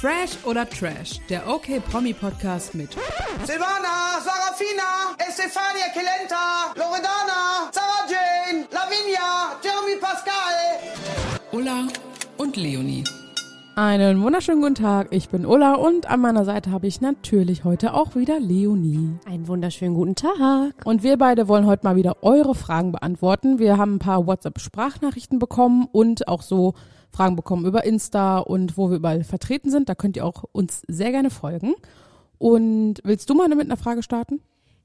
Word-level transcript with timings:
Fresh 0.00 0.38
oder 0.44 0.64
Trash, 0.64 1.18
der 1.28 1.48
OK 1.48 1.82
Promi 1.90 2.12
Podcast 2.12 2.72
mit 2.72 2.92
Silvana, 3.44 4.20
Sarafina, 4.22 5.16
Estefania 5.18 5.88
Kelenta, 5.92 6.72
Loredana, 6.76 7.68
Sarah 7.72 8.06
Jane, 8.06 8.60
Lavinia, 8.70 9.58
Jeremy 9.60 10.00
Pascal. 10.00 10.54
Ulla 11.50 11.88
und 12.36 12.56
Leonie. 12.56 13.02
Einen 13.74 14.22
wunderschönen 14.22 14.60
guten 14.60 14.76
Tag, 14.76 15.08
ich 15.10 15.30
bin 15.30 15.44
Ulla 15.44 15.74
und 15.74 16.08
an 16.08 16.20
meiner 16.20 16.44
Seite 16.44 16.70
habe 16.70 16.86
ich 16.86 17.00
natürlich 17.00 17.64
heute 17.64 17.92
auch 17.92 18.14
wieder 18.14 18.38
Leonie. 18.38 19.18
Einen 19.26 19.48
wunderschönen 19.48 19.96
guten 19.96 20.14
Tag. 20.14 20.74
Und 20.84 21.02
wir 21.02 21.16
beide 21.16 21.48
wollen 21.48 21.66
heute 21.66 21.84
mal 21.84 21.96
wieder 21.96 22.22
eure 22.22 22.54
Fragen 22.54 22.92
beantworten. 22.92 23.58
Wir 23.58 23.78
haben 23.78 23.96
ein 23.96 23.98
paar 23.98 24.28
WhatsApp-Sprachnachrichten 24.28 25.40
bekommen 25.40 25.88
und 25.90 26.28
auch 26.28 26.42
so 26.42 26.74
Fragen 27.10 27.36
bekommen 27.36 27.66
über 27.66 27.84
Insta 27.84 28.38
und 28.38 28.76
wo 28.76 28.90
wir 28.90 28.96
überall 28.96 29.24
vertreten 29.24 29.70
sind. 29.70 29.88
Da 29.88 29.94
könnt 29.94 30.16
ihr 30.16 30.24
auch 30.24 30.44
uns 30.52 30.82
sehr 30.88 31.10
gerne 31.10 31.30
folgen. 31.30 31.74
Und 32.38 32.96
willst 33.04 33.28
du 33.28 33.34
mal 33.34 33.48
mit 33.48 33.66
einer 33.66 33.76
Frage 33.76 34.02
starten? 34.02 34.40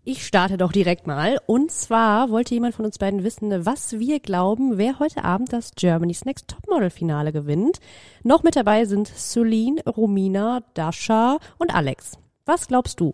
Ich 0.05 0.26
starte 0.26 0.58
doch 0.58 0.73
direkt 0.73 1.08
mal. 1.08 1.40
Und 1.45 1.72
zwar 1.72 2.30
wollte 2.30 2.54
jemand 2.54 2.76
von 2.76 2.84
uns 2.84 2.98
beiden 2.98 3.23
wissen, 3.23 3.66
was 3.66 3.94
wir 4.00 4.20
glauben, 4.20 4.78
wer 4.78 5.00
heute 5.00 5.23
Abend 5.23 5.54
das 5.54 5.72
Germany's 5.76 6.26
Next 6.26 6.50
Topmodel 6.50 6.90
Finale 6.90 7.31
gewinnt. 7.31 7.80
Noch 8.23 8.44
mit 8.44 8.58
dabei 8.58 8.84
sind 8.84 9.08
Celine, 9.08 9.81
Romina, 9.86 10.62
Dasha 10.73 11.38
und 11.58 11.73
Alex. 11.73 12.17
Was 12.45 12.67
glaubst 12.67 13.00
du? 13.00 13.14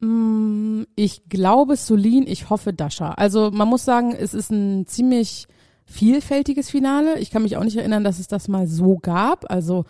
Mm, 0.00 0.84
Ich 0.96 1.28
glaube 1.28 1.76
Solin, 1.76 2.26
ich 2.26 2.48
hoffe 2.48 2.72
Dasha. 2.72 3.12
Also 3.12 3.50
man 3.52 3.68
muss 3.68 3.84
sagen, 3.84 4.12
es 4.18 4.32
ist 4.32 4.50
ein 4.50 4.86
ziemlich 4.86 5.48
vielfältiges 5.84 6.70
Finale. 6.70 7.18
Ich 7.18 7.30
kann 7.30 7.42
mich 7.42 7.56
auch 7.56 7.64
nicht 7.64 7.76
erinnern, 7.76 8.04
dass 8.04 8.18
es 8.18 8.28
das 8.28 8.48
mal 8.48 8.66
so 8.66 8.98
gab. 8.98 9.50
Also 9.50 9.84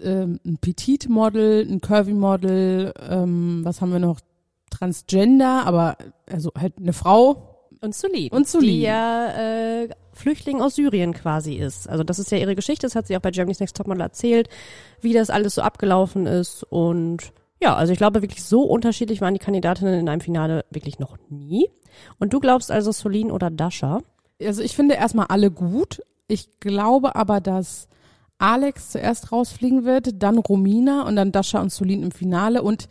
ähm, 0.00 0.40
ein 0.44 0.58
Petit-Model, 0.58 1.66
ein 1.68 1.80
Curvy-Model, 1.80 2.94
ähm, 3.08 3.60
was 3.64 3.80
haben 3.80 3.92
wir 3.92 3.98
noch? 3.98 4.20
Transgender, 4.70 5.64
aber 5.64 5.96
also 6.30 6.52
halt 6.56 6.74
eine 6.78 6.92
Frau. 6.92 7.70
Und 7.80 7.94
Celine. 7.94 8.30
Und 8.30 8.46
Celine. 8.46 8.72
Die 8.72 8.80
ja 8.82 9.82
äh, 9.82 9.88
Flüchtling 10.12 10.60
aus 10.60 10.74
Syrien 10.74 11.14
quasi 11.14 11.54
ist. 11.54 11.88
Also 11.88 12.04
das 12.04 12.18
ist 12.18 12.30
ja 12.30 12.38
ihre 12.38 12.54
Geschichte, 12.54 12.86
das 12.86 12.94
hat 12.94 13.06
sie 13.06 13.16
auch 13.16 13.20
bei 13.20 13.30
Germany's 13.30 13.60
Next 13.60 13.76
Topmodel 13.76 14.02
erzählt, 14.02 14.48
wie 15.00 15.14
das 15.14 15.30
alles 15.30 15.54
so 15.54 15.62
abgelaufen 15.62 16.26
ist. 16.26 16.64
Und 16.64 17.32
ja, 17.62 17.74
also 17.76 17.92
ich 17.92 17.98
glaube 17.98 18.20
wirklich 18.20 18.44
so 18.44 18.62
unterschiedlich 18.62 19.20
waren 19.20 19.34
die 19.34 19.40
Kandidatinnen 19.40 19.98
in 20.00 20.08
einem 20.08 20.20
Finale 20.20 20.64
wirklich 20.70 20.98
noch 20.98 21.16
nie. 21.30 21.70
Und 22.18 22.32
du 22.32 22.40
glaubst 22.40 22.70
also 22.70 22.92
Celine 22.92 23.32
oder 23.32 23.50
Dasha? 23.50 24.02
Also 24.42 24.62
ich 24.62 24.74
finde 24.74 24.94
erstmal 24.94 25.26
alle 25.26 25.50
gut. 25.50 26.02
Ich 26.26 26.60
glaube 26.60 27.16
aber, 27.16 27.40
dass 27.40 27.88
Alex 28.38 28.90
zuerst 28.90 29.32
rausfliegen 29.32 29.84
wird, 29.84 30.22
dann 30.22 30.38
Romina 30.38 31.02
und 31.02 31.16
dann 31.16 31.32
Dasha 31.32 31.60
und 31.60 31.72
Solin 31.72 32.02
im 32.02 32.12
Finale 32.12 32.62
und 32.62 32.88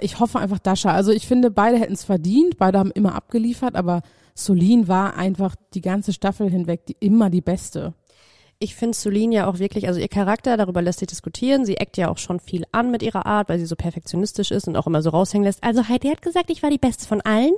ich 0.00 0.18
hoffe 0.18 0.38
einfach 0.38 0.58
Dasha. 0.58 0.92
Also 0.92 1.12
ich 1.12 1.26
finde, 1.26 1.50
beide 1.50 1.78
hätten 1.78 1.92
es 1.92 2.04
verdient, 2.04 2.58
beide 2.58 2.78
haben 2.78 2.90
immer 2.90 3.14
abgeliefert, 3.14 3.76
aber 3.76 4.02
Solin 4.34 4.88
war 4.88 5.16
einfach 5.16 5.54
die 5.74 5.80
ganze 5.80 6.12
Staffel 6.12 6.50
hinweg 6.50 6.86
die, 6.86 6.96
immer 7.00 7.30
die 7.30 7.40
beste. 7.40 7.94
Ich 8.58 8.74
finde 8.74 8.96
Celine 8.96 9.34
ja 9.34 9.46
auch 9.46 9.58
wirklich, 9.58 9.86
also 9.86 10.00
ihr 10.00 10.08
Charakter, 10.08 10.56
darüber 10.56 10.80
lässt 10.80 11.00
sich 11.00 11.08
diskutieren. 11.08 11.66
Sie 11.66 11.76
eckt 11.76 11.98
ja 11.98 12.08
auch 12.08 12.16
schon 12.16 12.40
viel 12.40 12.64
an 12.72 12.90
mit 12.90 13.02
ihrer 13.02 13.26
Art, 13.26 13.48
weil 13.48 13.58
sie 13.58 13.66
so 13.66 13.76
perfektionistisch 13.76 14.50
ist 14.50 14.66
und 14.66 14.76
auch 14.76 14.86
immer 14.86 15.02
so 15.02 15.10
raushängen 15.10 15.44
lässt. 15.44 15.62
Also 15.62 15.88
Heidi 15.88 16.08
hat 16.08 16.22
gesagt, 16.22 16.50
ich 16.50 16.62
war 16.62 16.70
die 16.70 16.78
Beste 16.78 17.06
von 17.06 17.20
allen. 17.20 17.52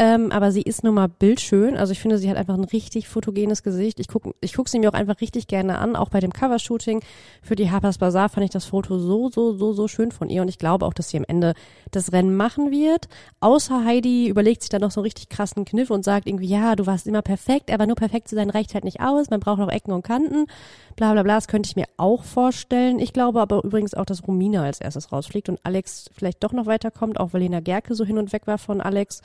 Ähm, 0.00 0.30
aber 0.30 0.52
sie 0.52 0.62
ist 0.62 0.84
nun 0.84 0.94
mal 0.94 1.08
bildschön. 1.08 1.76
Also 1.76 1.90
ich 1.90 1.98
finde, 1.98 2.18
sie 2.18 2.30
hat 2.30 2.36
einfach 2.36 2.54
ein 2.54 2.62
richtig 2.62 3.08
fotogenes 3.08 3.64
Gesicht. 3.64 3.98
Ich 3.98 4.06
gucke 4.06 4.32
ich 4.40 4.52
guck 4.52 4.68
sie 4.68 4.78
mir 4.78 4.88
auch 4.88 4.94
einfach 4.94 5.20
richtig 5.20 5.48
gerne 5.48 5.76
an. 5.78 5.96
Auch 5.96 6.08
bei 6.08 6.20
dem 6.20 6.32
Covershooting 6.32 7.02
für 7.42 7.56
die 7.56 7.72
Harper's 7.72 7.98
Bazaar 7.98 8.28
fand 8.28 8.44
ich 8.44 8.52
das 8.52 8.64
Foto 8.64 8.96
so, 9.00 9.28
so, 9.28 9.54
so, 9.54 9.72
so 9.72 9.88
schön 9.88 10.12
von 10.12 10.30
ihr. 10.30 10.40
Und 10.40 10.46
ich 10.46 10.58
glaube 10.58 10.86
auch, 10.86 10.94
dass 10.94 11.08
sie 11.08 11.16
am 11.16 11.24
Ende 11.26 11.54
das 11.90 12.12
Rennen 12.12 12.36
machen 12.36 12.70
wird. 12.70 13.08
Außer 13.40 13.84
Heidi 13.84 14.28
überlegt 14.28 14.62
sich 14.62 14.68
dann 14.68 14.82
noch 14.82 14.92
so 14.92 15.00
einen 15.00 15.06
richtig 15.06 15.30
krassen 15.30 15.64
Kniff 15.64 15.90
und 15.90 16.04
sagt 16.04 16.28
irgendwie, 16.28 16.46
ja, 16.46 16.76
du 16.76 16.86
warst 16.86 17.08
immer 17.08 17.22
perfekt, 17.22 17.72
aber 17.72 17.88
nur 17.88 17.96
perfekt 17.96 18.28
zu 18.28 18.36
sein 18.36 18.50
reicht 18.50 18.74
halt 18.74 18.84
nicht 18.84 19.00
aus. 19.00 19.30
Man 19.30 19.40
braucht 19.40 19.60
auch 19.60 19.68
Ecken 19.68 19.90
und 19.90 20.02
Kanten. 20.02 20.46
Bla 20.94 21.12
bla 21.12 21.24
bla. 21.24 21.34
Das 21.34 21.48
könnte 21.48 21.66
ich 21.70 21.74
mir 21.74 21.86
auch 21.96 22.22
vorstellen. 22.22 23.00
Ich 23.00 23.12
glaube 23.12 23.40
aber 23.40 23.64
übrigens 23.64 23.94
auch, 23.94 24.04
dass 24.04 24.28
Romina 24.28 24.62
als 24.62 24.80
erstes 24.80 25.10
rausfliegt 25.10 25.48
und 25.48 25.58
Alex 25.64 26.08
vielleicht 26.14 26.44
doch 26.44 26.52
noch 26.52 26.66
weiterkommt, 26.66 27.18
auch 27.18 27.32
weil 27.32 27.40
Lena 27.40 27.58
Gerke 27.58 27.96
so 27.96 28.04
hin 28.04 28.18
und 28.18 28.32
weg 28.32 28.46
war 28.46 28.58
von 28.58 28.80
Alex 28.80 29.22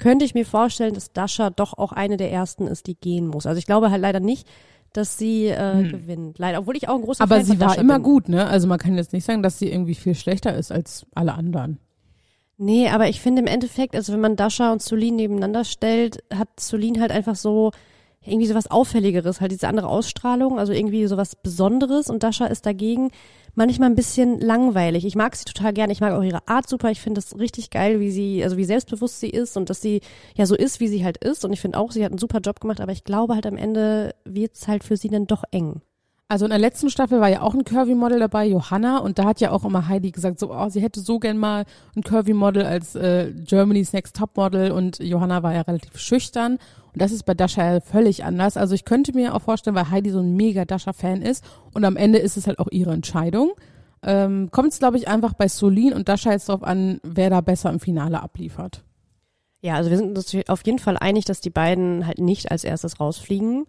könnte 0.00 0.24
ich 0.24 0.32
mir 0.34 0.46
vorstellen, 0.46 0.94
dass 0.94 1.12
Dasha 1.12 1.50
doch 1.50 1.76
auch 1.76 1.92
eine 1.92 2.16
der 2.16 2.32
ersten 2.32 2.66
ist, 2.66 2.86
die 2.86 2.94
gehen 2.94 3.26
muss. 3.26 3.44
Also 3.46 3.58
ich 3.58 3.66
glaube 3.66 3.90
halt 3.90 4.00
leider 4.00 4.18
nicht, 4.18 4.48
dass 4.94 5.18
sie 5.18 5.46
äh, 5.48 5.86
gewinnt. 5.88 6.38
Leider, 6.38 6.60
obwohl 6.60 6.76
ich 6.76 6.88
auch 6.88 6.94
ein 6.94 7.02
großer 7.02 7.22
Aber 7.22 7.36
Fan 7.36 7.44
sie 7.44 7.60
war 7.60 7.68
Dasha 7.68 7.80
immer 7.82 7.94
bin. 7.94 8.02
gut, 8.04 8.28
ne? 8.30 8.46
Also 8.46 8.66
man 8.66 8.78
kann 8.78 8.96
jetzt 8.96 9.12
nicht 9.12 9.24
sagen, 9.24 9.42
dass 9.42 9.58
sie 9.58 9.70
irgendwie 9.70 9.94
viel 9.94 10.14
schlechter 10.14 10.54
ist 10.56 10.72
als 10.72 11.04
alle 11.14 11.34
anderen. 11.34 11.78
Nee, 12.56 12.88
aber 12.88 13.08
ich 13.08 13.20
finde 13.20 13.42
im 13.42 13.46
Endeffekt, 13.46 13.94
also 13.94 14.12
wenn 14.14 14.20
man 14.20 14.36
Dasha 14.36 14.72
und 14.72 14.80
Celine 14.82 15.16
nebeneinander 15.16 15.64
stellt, 15.64 16.24
hat 16.34 16.48
Celine 16.58 17.00
halt 17.00 17.12
einfach 17.12 17.36
so 17.36 17.70
irgendwie 18.24 18.46
so 18.46 18.54
was 18.54 18.70
Auffälligeres, 18.70 19.40
halt 19.40 19.52
diese 19.52 19.68
andere 19.68 19.88
Ausstrahlung, 19.88 20.58
also 20.58 20.72
irgendwie 20.72 21.06
so 21.06 21.16
was 21.16 21.36
Besonderes. 21.36 22.10
Und 22.10 22.22
Dasha 22.22 22.46
ist 22.46 22.66
dagegen 22.66 23.10
manchmal 23.54 23.88
ein 23.88 23.96
bisschen 23.96 24.40
langweilig. 24.40 25.04
Ich 25.04 25.16
mag 25.16 25.34
sie 25.34 25.44
total 25.44 25.72
gern, 25.72 25.90
ich 25.90 26.00
mag 26.00 26.12
auch 26.12 26.22
ihre 26.22 26.46
Art 26.46 26.68
super, 26.68 26.90
ich 26.90 27.00
finde 27.00 27.20
es 27.20 27.38
richtig 27.38 27.70
geil, 27.70 27.98
wie 27.98 28.10
sie, 28.10 28.44
also 28.44 28.56
wie 28.56 28.64
selbstbewusst 28.64 29.20
sie 29.20 29.30
ist 29.30 29.56
und 29.56 29.70
dass 29.70 29.80
sie 29.80 30.02
ja 30.36 30.46
so 30.46 30.54
ist, 30.54 30.80
wie 30.80 30.88
sie 30.88 31.04
halt 31.04 31.16
ist. 31.18 31.44
Und 31.44 31.52
ich 31.52 31.60
finde 31.60 31.78
auch, 31.78 31.92
sie 31.92 32.04
hat 32.04 32.12
einen 32.12 32.18
super 32.18 32.40
Job 32.40 32.60
gemacht, 32.60 32.80
aber 32.80 32.92
ich 32.92 33.04
glaube 33.04 33.34
halt 33.34 33.46
am 33.46 33.56
Ende 33.56 34.14
wird's 34.24 34.68
halt 34.68 34.84
für 34.84 34.96
sie 34.96 35.08
dann 35.08 35.26
doch 35.26 35.44
eng. 35.50 35.80
Also 36.30 36.44
in 36.44 36.50
der 36.50 36.60
letzten 36.60 36.90
Staffel 36.90 37.20
war 37.20 37.28
ja 37.28 37.42
auch 37.42 37.54
ein 37.54 37.64
Curvy-Model 37.64 38.20
dabei, 38.20 38.46
Johanna, 38.46 38.98
und 38.98 39.18
da 39.18 39.24
hat 39.24 39.40
ja 39.40 39.50
auch 39.50 39.64
immer 39.64 39.88
Heidi 39.88 40.12
gesagt, 40.12 40.38
so, 40.38 40.54
oh, 40.54 40.68
sie 40.68 40.80
hätte 40.80 41.00
so 41.00 41.18
gern 41.18 41.38
mal 41.38 41.64
ein 41.96 42.04
Curvy-Model 42.04 42.64
als 42.64 42.94
äh, 42.94 43.32
Germany's 43.32 43.92
Next 43.92 44.14
Top-Model 44.14 44.70
und 44.70 45.00
Johanna 45.00 45.42
war 45.42 45.52
ja 45.54 45.62
relativ 45.62 45.98
schüchtern 45.98 46.58
und 46.92 47.02
das 47.02 47.10
ist 47.10 47.24
bei 47.24 47.34
Dasha 47.34 47.72
ja 47.72 47.80
völlig 47.80 48.22
anders. 48.22 48.56
Also 48.56 48.76
ich 48.76 48.84
könnte 48.84 49.12
mir 49.12 49.34
auch 49.34 49.42
vorstellen, 49.42 49.74
weil 49.74 49.90
Heidi 49.90 50.10
so 50.10 50.20
ein 50.20 50.36
mega 50.36 50.64
Dasha-Fan 50.64 51.20
ist 51.22 51.44
und 51.74 51.84
am 51.84 51.96
Ende 51.96 52.20
ist 52.20 52.36
es 52.36 52.46
halt 52.46 52.60
auch 52.60 52.68
ihre 52.70 52.92
Entscheidung. 52.92 53.50
Ähm, 54.04 54.52
Kommt 54.52 54.72
es, 54.72 54.78
glaube 54.78 54.98
ich, 54.98 55.08
einfach 55.08 55.32
bei 55.32 55.48
Solin 55.48 55.92
und 55.94 56.08
Dasha 56.08 56.30
jetzt 56.30 56.48
drauf 56.48 56.62
an, 56.62 57.00
wer 57.02 57.30
da 57.30 57.40
besser 57.40 57.70
im 57.70 57.80
Finale 57.80 58.22
abliefert. 58.22 58.84
Ja, 59.62 59.74
also 59.74 59.90
wir 59.90 59.96
sind 59.96 60.16
uns 60.16 60.32
auf 60.46 60.64
jeden 60.64 60.78
Fall 60.78 60.96
einig, 60.96 61.24
dass 61.24 61.40
die 61.40 61.50
beiden 61.50 62.06
halt 62.06 62.20
nicht 62.20 62.52
als 62.52 62.62
erstes 62.62 63.00
rausfliegen. 63.00 63.66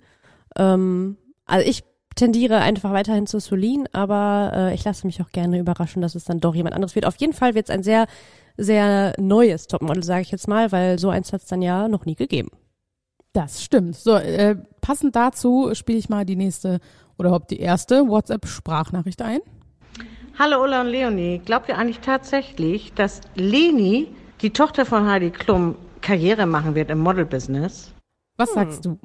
Ähm, 0.56 1.18
also 1.48 1.68
ich 1.68 1.84
tendiere 2.16 2.58
einfach 2.58 2.92
weiterhin 2.92 3.28
zu 3.28 3.40
Celine, 3.40 3.86
aber 3.94 4.52
äh, 4.54 4.74
ich 4.74 4.84
lasse 4.84 5.08
mich 5.08 5.22
auch 5.22 5.30
gerne 5.32 5.60
überraschen, 5.60 6.02
dass 6.02 6.16
es 6.16 6.26
dann 6.26 6.40
doch 6.40 6.56
jemand 6.56 6.76
anderes 6.76 6.96
wird. 6.96 7.06
Auf 7.06 7.16
jeden 7.18 7.34
Fall 7.34 7.56
wird 7.56 7.70
es 7.70 7.76
ein 7.76 7.84
sehr, 7.84 8.08
sehr 8.58 9.14
neues 9.18 9.68
Topmodel, 9.68 10.04
sage 10.04 10.22
ich 10.22 10.32
jetzt 10.32 10.48
mal, 10.48 10.72
weil 10.72 11.00
so 11.00 11.10
eins 11.10 11.34
hat 11.34 11.42
es 11.42 11.48
dann 11.48 11.62
ja 11.62 11.88
noch 11.88 12.06
nie 12.06 12.16
gegeben. 12.16 12.50
Das 13.34 13.64
stimmt. 13.64 13.96
So, 13.96 14.16
äh, 14.16 14.56
passend 14.82 15.16
dazu 15.16 15.70
spiele 15.74 15.98
ich 15.98 16.10
mal 16.10 16.26
die 16.26 16.36
nächste 16.36 16.80
oder 17.18 17.30
überhaupt 17.30 17.52
die 17.52 17.60
erste 17.60 18.08
WhatsApp-Sprachnachricht 18.08 19.22
ein. 19.22 19.40
Hallo 20.38 20.64
Ulla 20.64 20.82
und 20.82 20.88
Leonie. 20.88 21.40
Glaubt 21.46 21.70
ihr 21.70 21.78
eigentlich 21.78 22.00
tatsächlich, 22.00 22.94
dass 22.94 23.22
Leni, 23.36 24.08
die 24.42 24.50
Tochter 24.52 24.86
von 24.86 25.08
Heidi 25.08 25.30
Klum, 25.30 25.76
Karriere 26.02 26.46
machen 26.46 26.74
wird 26.76 26.90
im 26.90 27.00
Model-Business? 27.00 27.94
Was 28.38 28.54
sagst 28.54 28.86
du? 28.86 28.98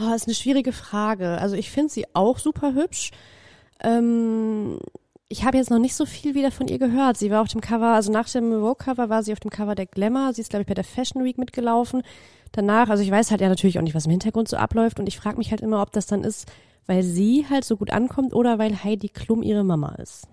Oh, 0.00 0.14
ist 0.14 0.26
eine 0.26 0.34
schwierige 0.34 0.72
Frage. 0.72 1.38
Also 1.38 1.56
ich 1.56 1.70
finde 1.70 1.92
sie 1.92 2.06
auch 2.14 2.38
super 2.38 2.74
hübsch. 2.74 3.10
Ähm, 3.82 4.78
ich 5.28 5.44
habe 5.44 5.58
jetzt 5.58 5.70
noch 5.70 5.78
nicht 5.78 5.94
so 5.94 6.06
viel 6.06 6.34
wieder 6.34 6.50
von 6.50 6.68
ihr 6.68 6.78
gehört. 6.78 7.16
Sie 7.16 7.30
war 7.30 7.42
auf 7.42 7.48
dem 7.48 7.60
Cover, 7.60 7.94
also 7.94 8.12
nach 8.12 8.28
dem 8.28 8.50
Vogue-Cover 8.50 9.08
war 9.08 9.22
sie 9.22 9.32
auf 9.32 9.40
dem 9.40 9.50
Cover 9.50 9.74
der 9.74 9.86
Glamour. 9.86 10.32
Sie 10.32 10.40
ist, 10.40 10.50
glaube 10.50 10.62
ich, 10.62 10.68
bei 10.68 10.74
der 10.74 10.84
Fashion 10.84 11.24
Week 11.24 11.36
mitgelaufen. 11.36 12.02
Danach, 12.52 12.88
also 12.88 13.02
ich 13.02 13.10
weiß 13.10 13.30
halt 13.30 13.40
ja 13.40 13.48
natürlich 13.48 13.78
auch 13.78 13.82
nicht, 13.82 13.94
was 13.94 14.06
im 14.06 14.12
Hintergrund 14.12 14.48
so 14.48 14.56
abläuft. 14.56 15.00
Und 15.00 15.06
ich 15.08 15.18
frage 15.18 15.36
mich 15.36 15.50
halt 15.50 15.60
immer, 15.60 15.82
ob 15.82 15.92
das 15.92 16.06
dann 16.06 16.22
ist, 16.22 16.46
weil 16.86 17.02
sie 17.02 17.46
halt 17.50 17.64
so 17.64 17.76
gut 17.76 17.90
ankommt 17.90 18.34
oder 18.34 18.58
weil 18.58 18.84
Heidi 18.84 19.08
Klum 19.08 19.42
ihre 19.42 19.64
Mama 19.64 19.96
ist. 19.96 20.28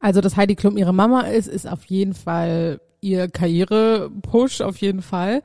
Also, 0.00 0.20
dass 0.20 0.36
Heidi 0.36 0.56
Klum 0.56 0.76
ihre 0.76 0.92
Mama 0.92 1.22
ist, 1.22 1.46
ist 1.46 1.66
auf 1.66 1.84
jeden 1.86 2.14
Fall 2.14 2.80
ihr 3.00 3.28
Karriere-Push, 3.28 4.60
auf 4.60 4.76
jeden 4.78 5.02
Fall. 5.02 5.42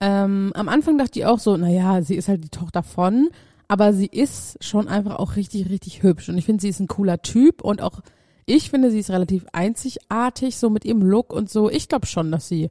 Ähm, 0.00 0.52
am 0.54 0.68
Anfang 0.68 0.96
dachte 0.98 1.18
ich 1.18 1.26
auch 1.26 1.38
so, 1.38 1.56
naja, 1.56 2.02
sie 2.02 2.14
ist 2.14 2.28
halt 2.28 2.44
die 2.44 2.50
Tochter 2.50 2.82
von, 2.82 3.30
aber 3.66 3.92
sie 3.92 4.06
ist 4.06 4.62
schon 4.64 4.88
einfach 4.88 5.16
auch 5.16 5.36
richtig, 5.36 5.68
richtig 5.70 6.02
hübsch. 6.02 6.28
Und 6.28 6.38
ich 6.38 6.44
finde, 6.44 6.60
sie 6.60 6.68
ist 6.68 6.80
ein 6.80 6.88
cooler 6.88 7.20
Typ 7.22 7.62
und 7.62 7.82
auch 7.82 8.00
ich 8.46 8.70
finde, 8.70 8.90
sie 8.90 9.00
ist 9.00 9.10
relativ 9.10 9.44
einzigartig, 9.52 10.56
so 10.56 10.70
mit 10.70 10.86
ihrem 10.86 11.02
Look 11.02 11.34
und 11.34 11.50
so. 11.50 11.68
Ich 11.68 11.88
glaube 11.88 12.06
schon, 12.06 12.32
dass 12.32 12.48
sie 12.48 12.70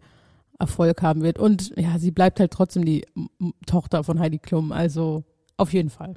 Erfolg 0.58 1.04
haben 1.04 1.22
wird. 1.22 1.38
Und 1.38 1.72
ja, 1.78 2.00
sie 2.00 2.10
bleibt 2.10 2.40
halt 2.40 2.52
trotzdem 2.52 2.84
die 2.84 3.06
M- 3.16 3.54
Tochter 3.68 4.04
von 4.04 4.20
Heidi 4.20 4.40
Klum. 4.40 4.72
Also 4.72 5.24
auf 5.56 5.74
jeden 5.74 5.92
Fall. 5.92 6.16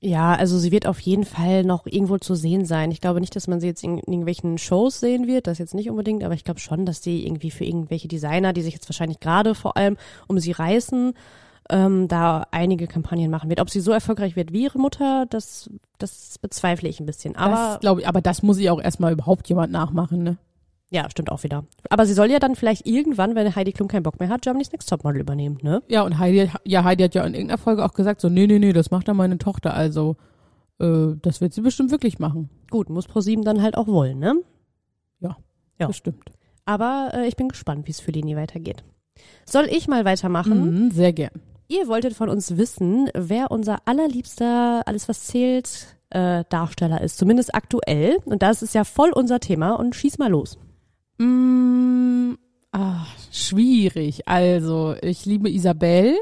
Ja, 0.00 0.34
also 0.34 0.58
sie 0.58 0.70
wird 0.70 0.86
auf 0.86 1.00
jeden 1.00 1.24
Fall 1.24 1.64
noch 1.64 1.86
irgendwo 1.86 2.18
zu 2.18 2.36
sehen 2.36 2.64
sein. 2.64 2.92
Ich 2.92 3.00
glaube 3.00 3.20
nicht, 3.20 3.34
dass 3.34 3.48
man 3.48 3.58
sie 3.58 3.66
jetzt 3.66 3.82
in, 3.82 3.98
irgendwelchen 3.98 4.56
Shows 4.56 5.00
sehen 5.00 5.26
wird, 5.26 5.48
das 5.48 5.58
jetzt 5.58 5.74
nicht 5.74 5.90
unbedingt, 5.90 6.22
aber 6.22 6.34
ich 6.34 6.44
glaube 6.44 6.60
schon, 6.60 6.86
dass 6.86 7.02
sie 7.02 7.26
irgendwie 7.26 7.50
für 7.50 7.64
irgendwelche 7.64 8.06
Designer, 8.06 8.52
die 8.52 8.62
sich 8.62 8.74
jetzt 8.74 8.88
wahrscheinlich 8.88 9.18
gerade 9.18 9.56
vor 9.56 9.76
allem 9.76 9.96
um 10.28 10.38
sie 10.38 10.52
reißen, 10.52 11.14
ähm, 11.70 12.06
da 12.06 12.46
einige 12.52 12.86
Kampagnen 12.86 13.30
machen 13.30 13.50
wird. 13.50 13.60
Ob 13.60 13.70
sie 13.70 13.80
so 13.80 13.90
erfolgreich 13.90 14.36
wird 14.36 14.52
wie 14.52 14.64
ihre 14.64 14.78
Mutter, 14.78 15.26
das, 15.28 15.68
das 15.98 16.38
bezweifle 16.38 16.88
ich 16.88 17.00
ein 17.00 17.06
bisschen. 17.06 17.34
Aber 17.34 17.54
das 17.54 17.80
glaube 17.80 18.02
ich, 18.02 18.08
aber 18.08 18.20
das 18.20 18.42
muss 18.42 18.58
ich 18.58 18.70
auch 18.70 18.80
erstmal 18.80 19.12
überhaupt 19.12 19.48
jemand 19.48 19.72
nachmachen, 19.72 20.22
ne? 20.22 20.36
Ja, 20.90 21.08
stimmt 21.10 21.30
auch 21.30 21.42
wieder. 21.42 21.64
Aber 21.90 22.06
sie 22.06 22.14
soll 22.14 22.30
ja 22.30 22.38
dann 22.38 22.54
vielleicht 22.56 22.86
irgendwann, 22.86 23.34
wenn 23.34 23.54
Heidi 23.54 23.72
Klum 23.72 23.88
keinen 23.88 24.02
Bock 24.02 24.20
mehr 24.20 24.28
hat, 24.28 24.42
Germany's 24.42 24.72
Next 24.72 24.88
Topmodel 24.88 25.20
übernehmen, 25.20 25.58
ne? 25.62 25.82
Ja, 25.88 26.02
und 26.02 26.18
Heidi, 26.18 26.50
ja, 26.64 26.84
Heidi 26.84 27.02
hat 27.04 27.14
ja 27.14 27.24
in 27.24 27.34
irgendeiner 27.34 27.58
Folge 27.58 27.84
auch 27.84 27.92
gesagt, 27.92 28.20
so, 28.20 28.28
nee, 28.28 28.46
nee, 28.46 28.58
nee, 28.58 28.72
das 28.72 28.90
macht 28.90 29.08
dann 29.08 29.16
meine 29.16 29.38
Tochter, 29.38 29.74
also, 29.74 30.16
äh, 30.80 31.14
das 31.22 31.40
wird 31.40 31.52
sie 31.52 31.60
bestimmt 31.60 31.90
wirklich 31.90 32.18
machen. 32.18 32.48
Gut, 32.70 32.88
muss 32.90 33.06
ProSieben 33.06 33.44
dann 33.44 33.62
halt 33.62 33.76
auch 33.76 33.86
wollen, 33.86 34.18
ne? 34.18 34.36
Ja, 35.20 35.36
Ja. 35.78 35.86
bestimmt. 35.88 36.24
Aber 36.64 37.10
äh, 37.14 37.26
ich 37.28 37.36
bin 37.36 37.48
gespannt, 37.48 37.86
wie 37.86 37.90
es 37.92 38.00
für 38.00 38.10
Leni 38.10 38.36
weitergeht. 38.36 38.84
Soll 39.46 39.66
ich 39.70 39.88
mal 39.88 40.04
weitermachen? 40.04 40.84
Mhm, 40.86 40.90
sehr 40.90 41.12
gern. 41.12 41.32
Ihr 41.68 41.86
wolltet 41.88 42.14
von 42.14 42.28
uns 42.28 42.56
wissen, 42.56 43.10
wer 43.14 43.50
unser 43.50 43.78
allerliebster, 43.86 44.82
alles 44.86 45.08
was 45.08 45.26
zählt, 45.26 45.96
äh, 46.10 46.44
Darsteller 46.48 47.00
ist, 47.02 47.18
zumindest 47.18 47.54
aktuell. 47.54 48.18
Und 48.24 48.42
das 48.42 48.62
ist 48.62 48.74
ja 48.74 48.84
voll 48.84 49.10
unser 49.12 49.40
Thema 49.40 49.72
und 49.72 49.94
schieß 49.94 50.18
mal 50.18 50.30
los. 50.30 50.58
Mm, 51.18 52.34
ah, 52.72 53.06
schwierig. 53.30 54.26
Also, 54.28 54.94
ich 55.02 55.26
liebe 55.26 55.50
Isabel. 55.50 56.16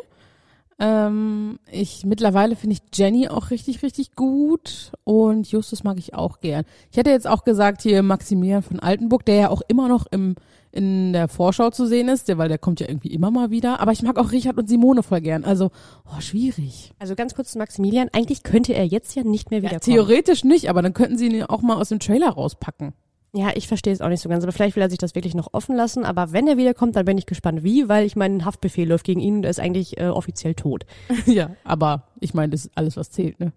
Ähm, 0.78 1.58
ich 1.72 2.04
mittlerweile 2.04 2.54
finde 2.54 2.74
ich 2.76 2.82
Jenny 2.98 3.28
auch 3.28 3.50
richtig, 3.50 3.82
richtig 3.82 4.14
gut 4.14 4.92
und 5.04 5.50
Justus 5.50 5.84
mag 5.84 5.96
ich 5.96 6.12
auch 6.12 6.40
gern. 6.40 6.64
Ich 6.90 6.98
hätte 6.98 7.08
jetzt 7.08 7.26
auch 7.26 7.44
gesagt 7.44 7.80
hier 7.80 8.02
Maximilian 8.02 8.62
von 8.62 8.78
Altenburg, 8.80 9.24
der 9.24 9.34
ja 9.36 9.48
auch 9.48 9.62
immer 9.68 9.88
noch 9.88 10.04
im 10.10 10.34
in 10.72 11.14
der 11.14 11.28
Vorschau 11.28 11.70
zu 11.70 11.86
sehen 11.86 12.08
ist, 12.08 12.28
der, 12.28 12.36
weil 12.36 12.50
der 12.50 12.58
kommt 12.58 12.80
ja 12.80 12.88
irgendwie 12.88 13.08
immer 13.10 13.30
mal 13.30 13.50
wieder. 13.50 13.80
Aber 13.80 13.92
ich 13.92 14.02
mag 14.02 14.18
auch 14.18 14.30
Richard 14.32 14.58
und 14.58 14.68
Simone 14.68 15.02
voll 15.02 15.22
gern. 15.22 15.42
Also, 15.44 15.70
oh, 16.04 16.20
schwierig. 16.20 16.92
Also 16.98 17.14
ganz 17.14 17.34
kurz 17.34 17.52
zu 17.52 17.58
Maximilian. 17.58 18.10
Eigentlich 18.12 18.42
könnte 18.42 18.74
er 18.74 18.84
jetzt 18.84 19.14
ja 19.16 19.22
nicht 19.24 19.50
mehr 19.50 19.60
Ja, 19.60 19.70
wiederkommen. 19.70 19.94
theoretisch 19.96 20.44
nicht, 20.44 20.68
aber 20.68 20.82
dann 20.82 20.92
könnten 20.92 21.16
sie 21.16 21.28
ihn 21.28 21.42
auch 21.44 21.62
mal 21.62 21.76
aus 21.76 21.88
dem 21.88 21.98
Trailer 21.98 22.28
rauspacken. 22.28 22.92
Ja, 23.36 23.50
ich 23.54 23.68
verstehe 23.68 23.92
es 23.92 24.00
auch 24.00 24.08
nicht 24.08 24.22
so 24.22 24.30
ganz. 24.30 24.42
Aber 24.44 24.52
vielleicht 24.52 24.76
will 24.76 24.82
er 24.82 24.88
sich 24.88 24.98
das 24.98 25.14
wirklich 25.14 25.34
noch 25.34 25.52
offen 25.52 25.76
lassen. 25.76 26.06
Aber 26.06 26.32
wenn 26.32 26.48
er 26.48 26.56
wiederkommt, 26.56 26.96
dann 26.96 27.04
bin 27.04 27.18
ich 27.18 27.26
gespannt, 27.26 27.62
wie, 27.62 27.86
weil 27.86 28.06
ich 28.06 28.16
meine, 28.16 28.36
ein 28.36 28.44
Haftbefehl 28.46 28.88
läuft 28.88 29.04
gegen 29.04 29.20
ihn 29.20 29.36
und 29.36 29.44
er 29.44 29.50
ist 29.50 29.60
eigentlich 29.60 29.98
äh, 29.98 30.08
offiziell 30.08 30.54
tot. 30.54 30.86
ja, 31.26 31.50
aber 31.62 32.04
ich 32.20 32.32
meine, 32.32 32.50
das 32.50 32.64
ist 32.64 32.72
alles, 32.74 32.96
was 32.96 33.10
zählt, 33.10 33.38
ne? 33.38 33.52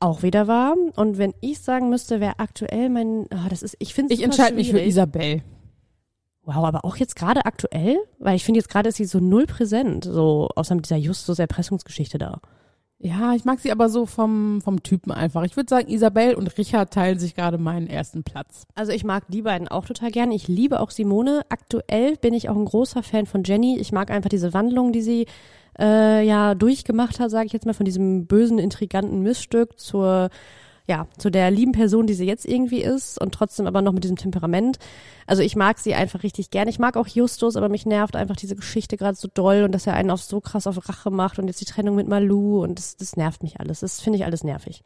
Auch 0.00 0.22
wieder 0.22 0.48
wahr. 0.48 0.74
Und 0.96 1.16
wenn 1.16 1.32
ich 1.40 1.60
sagen 1.60 1.88
müsste, 1.88 2.20
wer 2.20 2.40
aktuell 2.40 2.90
mein, 2.90 3.26
ah, 3.30 3.48
das 3.48 3.62
ist, 3.62 3.76
ich 3.78 3.94
finde 3.94 4.12
Ich 4.12 4.22
entscheide 4.22 4.56
mich 4.56 4.70
für 4.70 4.80
Isabel. 4.80 5.42
Wow, 6.44 6.64
aber 6.64 6.84
auch 6.84 6.96
jetzt 6.96 7.14
gerade 7.14 7.46
aktuell? 7.46 7.98
Weil 8.18 8.36
ich 8.36 8.44
finde 8.44 8.58
jetzt 8.58 8.68
gerade 8.68 8.88
ist 8.88 8.96
sie 8.96 9.04
so 9.04 9.20
null 9.20 9.46
präsent, 9.46 10.04
so 10.04 10.48
außer 10.56 10.74
mit 10.74 10.86
dieser 10.86 10.96
Justus-Erpressungsgeschichte 10.96 12.18
da. 12.18 12.40
Ja, 13.04 13.34
ich 13.34 13.44
mag 13.44 13.58
sie 13.58 13.72
aber 13.72 13.88
so 13.88 14.06
vom, 14.06 14.60
vom 14.62 14.84
Typen 14.84 15.10
einfach. 15.10 15.42
Ich 15.42 15.56
würde 15.56 15.68
sagen, 15.68 15.88
Isabel 15.88 16.34
und 16.36 16.56
Richard 16.56 16.92
teilen 16.92 17.18
sich 17.18 17.34
gerade 17.34 17.58
meinen 17.58 17.88
ersten 17.88 18.22
Platz. 18.22 18.64
Also 18.76 18.92
ich 18.92 19.02
mag 19.02 19.24
die 19.26 19.42
beiden 19.42 19.66
auch 19.66 19.86
total 19.86 20.12
gern. 20.12 20.30
Ich 20.30 20.46
liebe 20.46 20.78
auch 20.78 20.92
Simone. 20.92 21.42
Aktuell 21.48 22.16
bin 22.16 22.32
ich 22.32 22.48
auch 22.48 22.54
ein 22.54 22.64
großer 22.64 23.02
Fan 23.02 23.26
von 23.26 23.42
Jenny. 23.42 23.76
Ich 23.80 23.90
mag 23.90 24.12
einfach 24.12 24.30
diese 24.30 24.54
Wandlung, 24.54 24.92
die 24.92 25.02
sie 25.02 25.26
äh, 25.80 26.24
ja 26.24 26.54
durchgemacht 26.54 27.18
hat, 27.18 27.32
sage 27.32 27.46
ich 27.46 27.52
jetzt 27.52 27.66
mal, 27.66 27.74
von 27.74 27.86
diesem 27.86 28.26
bösen, 28.26 28.60
intriganten 28.60 29.20
Missstück 29.22 29.80
zur 29.80 30.30
ja, 30.88 31.06
zu 31.16 31.30
der 31.30 31.50
lieben 31.50 31.72
Person, 31.72 32.06
die 32.06 32.14
sie 32.14 32.26
jetzt 32.26 32.44
irgendwie 32.44 32.82
ist 32.82 33.20
und 33.20 33.32
trotzdem 33.32 33.66
aber 33.66 33.82
noch 33.82 33.92
mit 33.92 34.04
diesem 34.04 34.16
Temperament. 34.16 34.78
Also 35.26 35.42
ich 35.42 35.54
mag 35.54 35.78
sie 35.78 35.94
einfach 35.94 36.22
richtig 36.22 36.50
gern. 36.50 36.68
Ich 36.68 36.78
mag 36.78 36.96
auch 36.96 37.06
Justus, 37.06 37.56
aber 37.56 37.68
mich 37.68 37.86
nervt 37.86 38.16
einfach 38.16 38.36
diese 38.36 38.56
Geschichte 38.56 38.96
gerade 38.96 39.16
so 39.16 39.28
doll 39.32 39.62
und 39.62 39.72
dass 39.72 39.86
er 39.86 39.94
einen 39.94 40.10
auf 40.10 40.22
so 40.22 40.40
krass 40.40 40.66
auf 40.66 40.88
Rache 40.88 41.10
macht 41.10 41.38
und 41.38 41.46
jetzt 41.46 41.60
die 41.60 41.66
Trennung 41.66 41.94
mit 41.94 42.08
Malu 42.08 42.62
und 42.62 42.78
das, 42.78 42.96
das 42.96 43.16
nervt 43.16 43.42
mich 43.42 43.60
alles. 43.60 43.80
Das 43.80 44.00
finde 44.00 44.18
ich 44.18 44.24
alles 44.24 44.42
nervig. 44.42 44.82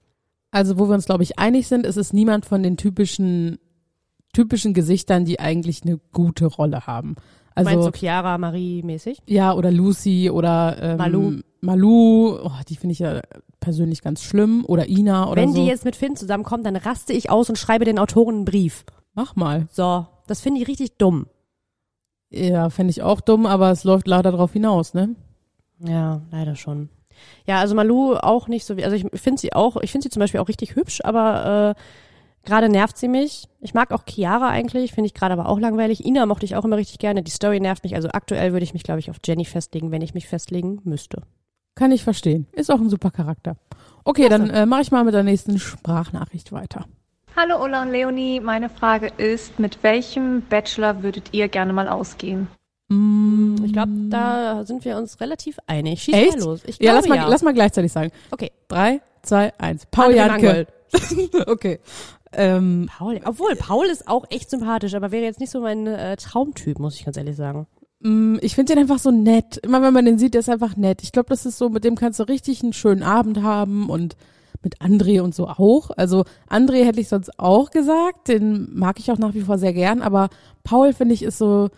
Also, 0.51 0.79
wo 0.79 0.89
wir 0.89 0.95
uns, 0.95 1.07
glaube 1.07 1.23
ich, 1.23 1.39
einig 1.39 1.67
sind, 1.67 1.85
ist 1.87 1.97
es 1.97 2.13
niemand 2.13 2.47
von 2.47 2.63
den 2.63 2.77
typischen, 2.77 3.59
typischen 4.33 4.75
Gesichtern, 4.75 5.25
die 5.25 5.41
eigentlich 5.41 5.83
eine 5.83 5.99
gute 6.13 6.47
Rolle 6.47 6.87
haben. 6.87 7.17
Also, 7.57 7.71
Meinst 7.71 7.89
du 7.89 7.99
Chiara, 7.99 8.39
Marie 8.39 8.83
mäßig? 8.83 9.19
ja, 9.27 9.53
oder 9.55 9.73
Lucy 9.73 10.31
oder 10.31 10.77
ähm, 10.81 10.97
Malu. 10.99 11.41
Malu, 11.63 12.39
oh, 12.45 12.53
die 12.69 12.77
finde 12.77 12.93
ich 12.93 12.99
ja 13.01 13.21
persönlich 13.61 14.03
ganz 14.03 14.23
schlimm. 14.23 14.65
Oder 14.69 14.89
Ina 14.89 15.29
oder 15.29 15.43
Wenn 15.43 15.53
so. 15.53 15.61
die 15.61 15.67
jetzt 15.67 15.85
mit 15.85 15.97
Finn 15.97 16.15
zusammenkommt, 16.17 16.65
dann 16.67 16.77
raste 16.77 17.13
ich 17.13 17.31
aus 17.31 17.49
und 17.49 17.57
schreibe 17.59 17.85
den 17.85 17.99
Autoren 17.99 18.37
einen 18.37 18.45
Brief. 18.45 18.85
Mach 19.15 19.35
mal. 19.37 19.67
So, 19.73 20.07
das 20.27 20.41
finde 20.41 20.61
ich 20.61 20.69
richtig 20.69 20.99
dumm. 20.99 21.27
Ja, 22.31 22.71
fände 22.71 22.91
ich 22.91 23.03
auch 23.03 23.21
dumm, 23.21 23.47
aber 23.47 23.71
es 23.71 23.85
läuft 23.85 24.07
leider 24.07 24.31
drauf 24.33 24.53
hinaus, 24.53 24.95
ne? 24.95 25.17
Ja, 25.79 26.21
leider 26.31 26.57
schon. 26.57 26.91
Ja, 27.47 27.61
also 27.61 27.75
Malu 27.75 28.15
auch 28.17 28.49
nicht 28.49 28.67
so 28.67 28.77
wie, 28.77 28.85
also 28.85 28.95
ich 28.97 29.07
finde 29.15 29.41
sie 29.41 29.55
auch, 29.55 29.79
ich 29.81 29.91
finde 29.91 30.05
sie 30.05 30.11
zum 30.11 30.21
Beispiel 30.21 30.41
auch 30.41 30.49
richtig 30.49 30.75
hübsch, 30.77 31.01
aber 31.03 31.75
äh, 31.77 31.81
gerade 32.47 32.69
nervt 32.71 32.97
sie 32.97 33.09
mich. 33.09 33.45
Ich 33.61 33.75
mag 33.75 33.93
auch 33.93 34.05
Chiara 34.09 34.49
eigentlich, 34.49 34.93
finde 34.93 35.07
ich 35.07 35.15
gerade 35.15 35.35
aber 35.35 35.49
auch 35.49 35.59
langweilig. 35.59 36.05
Ina 36.07 36.25
mochte 36.25 36.47
ich 36.47 36.57
auch 36.57 36.65
immer 36.65 36.77
richtig 36.77 36.99
gerne. 36.99 37.23
Die 37.23 37.31
Story 37.31 37.61
nervt 37.61 37.85
mich. 37.85 37.95
Also 37.95 38.09
aktuell 38.09 38.53
würde 38.53 38.65
ich 38.65 38.73
mich, 38.73 38.85
glaube 38.85 39.01
ich, 39.01 39.11
auf 39.11 39.17
Jenny 39.25 39.45
festlegen, 39.45 39.91
wenn 39.91 40.03
ich 40.03 40.15
mich 40.15 40.27
festlegen 40.27 40.81
müsste. 40.85 41.23
Kann 41.75 41.93
ich 41.93 42.03
verstehen. 42.05 42.47
Ist 42.53 42.71
auch 42.71 42.81
ein 42.81 42.89
super 42.89 43.11
Charakter. 43.11 43.57
Okay, 44.05 44.29
dann 44.31 44.49
äh, 44.49 44.65
mache 44.65 44.83
ich 44.83 44.91
mal 44.91 45.05
mit 45.05 45.13
der 45.13 45.25
nächsten 45.25 45.59
Sprachnachricht 45.59 46.53
weiter. 46.53 46.87
Hallo 47.37 47.63
Ulla 47.63 47.83
und 47.83 47.91
Leonie, 47.91 48.41
meine 48.41 48.71
Frage 48.71 49.09
ist, 49.19 49.59
mit 49.59 49.83
welchem 49.83 50.41
Bachelor 50.49 51.03
würdet 51.03 51.29
ihr 51.33 51.49
gerne 51.49 51.75
mal 51.75 51.87
ausgehen? 51.87 52.49
Mm, 52.89 53.57
Ich 53.65 53.73
glaube, 53.75 53.93
da 54.09 54.65
sind 54.65 54.85
wir 54.87 54.97
uns 54.97 55.21
relativ 55.21 55.59
einig. 55.67 56.03
Schieß 56.03 56.15
Echt? 56.15 56.39
mal 56.39 56.45
los. 56.45 56.63
Ich 56.65 56.79
ja, 56.79 56.93
glaube, 56.93 56.97
lass 56.97 57.09
mal, 57.09 57.17
ja. 57.17 57.29
lass 57.29 57.43
mal 57.43 57.53
gleichzeitig 57.53 57.93
sagen. 57.93 58.11
Okay. 58.31 58.53
Drei, 58.69 59.03
zwei, 59.23 59.53
eins. 59.59 59.85
Paul 59.91 60.15
André 60.15 60.17
Janke. 60.17 60.67
Okay. 61.47 61.81
Ähm, 62.39 62.91
Paul, 62.95 63.19
obwohl 63.25 63.57
Paul 63.57 63.87
ist 63.87 64.09
auch 64.09 64.27
echt 64.29 64.51
sympathisch, 64.51 64.95
aber 64.95 65.11
wäre 65.11 65.25
jetzt 65.25 65.41
nicht 65.41 65.51
so 65.51 65.61
mein 65.63 65.87
äh, 65.87 66.17
Traumtyp, 66.17 66.79
muss 66.79 66.97
ich 66.97 67.05
ganz 67.07 67.17
ehrlich 67.17 67.35
sagen. 67.35 67.67
mm, 68.01 68.37
ich 68.43 68.55
finde 68.55 68.75
den 68.75 68.83
einfach 68.83 68.99
so 68.99 69.11
nett. 69.11 69.57
Immer 69.57 69.81
wenn 69.81 69.95
man 69.95 70.05
den 70.05 70.19
sieht, 70.19 70.35
der 70.35 70.41
ist 70.41 70.51
einfach 70.51 70.77
nett. 70.77 71.03
Ich 71.03 71.13
glaube, 71.13 71.31
das 71.31 71.47
ist 71.47 71.57
so, 71.57 71.71
mit 71.71 71.83
dem 71.85 71.97
kannst 71.97 72.21
du 72.21 72.25
richtig 72.25 72.63
einen 72.63 72.75
schönen 72.75 73.03
Abend 73.03 73.43
haben 73.43 73.89
und 73.89 74.17
mit 74.63 74.83
André 74.83 75.21
und 75.23 75.35
so 75.35 75.49
auch. 75.49 75.91
Also 75.97 76.25
André 76.51 76.85
hätte 76.85 77.01
ich 77.01 77.09
sonst 77.09 77.39
auch 77.39 77.71
gesagt, 77.71 78.29
den 78.29 78.69
mag 78.75 78.99
ich 78.99 79.11
auch 79.11 79.19
nach 79.19 79.33
wie 79.33 79.43
vor 79.43 79.57
sehr 79.57 79.73
gern, 79.73 80.03
aber 80.03 80.29
Paul 80.63 80.93
finde 80.93 81.15
ich 81.15 81.23
ist 81.23 81.39
so 81.39 81.71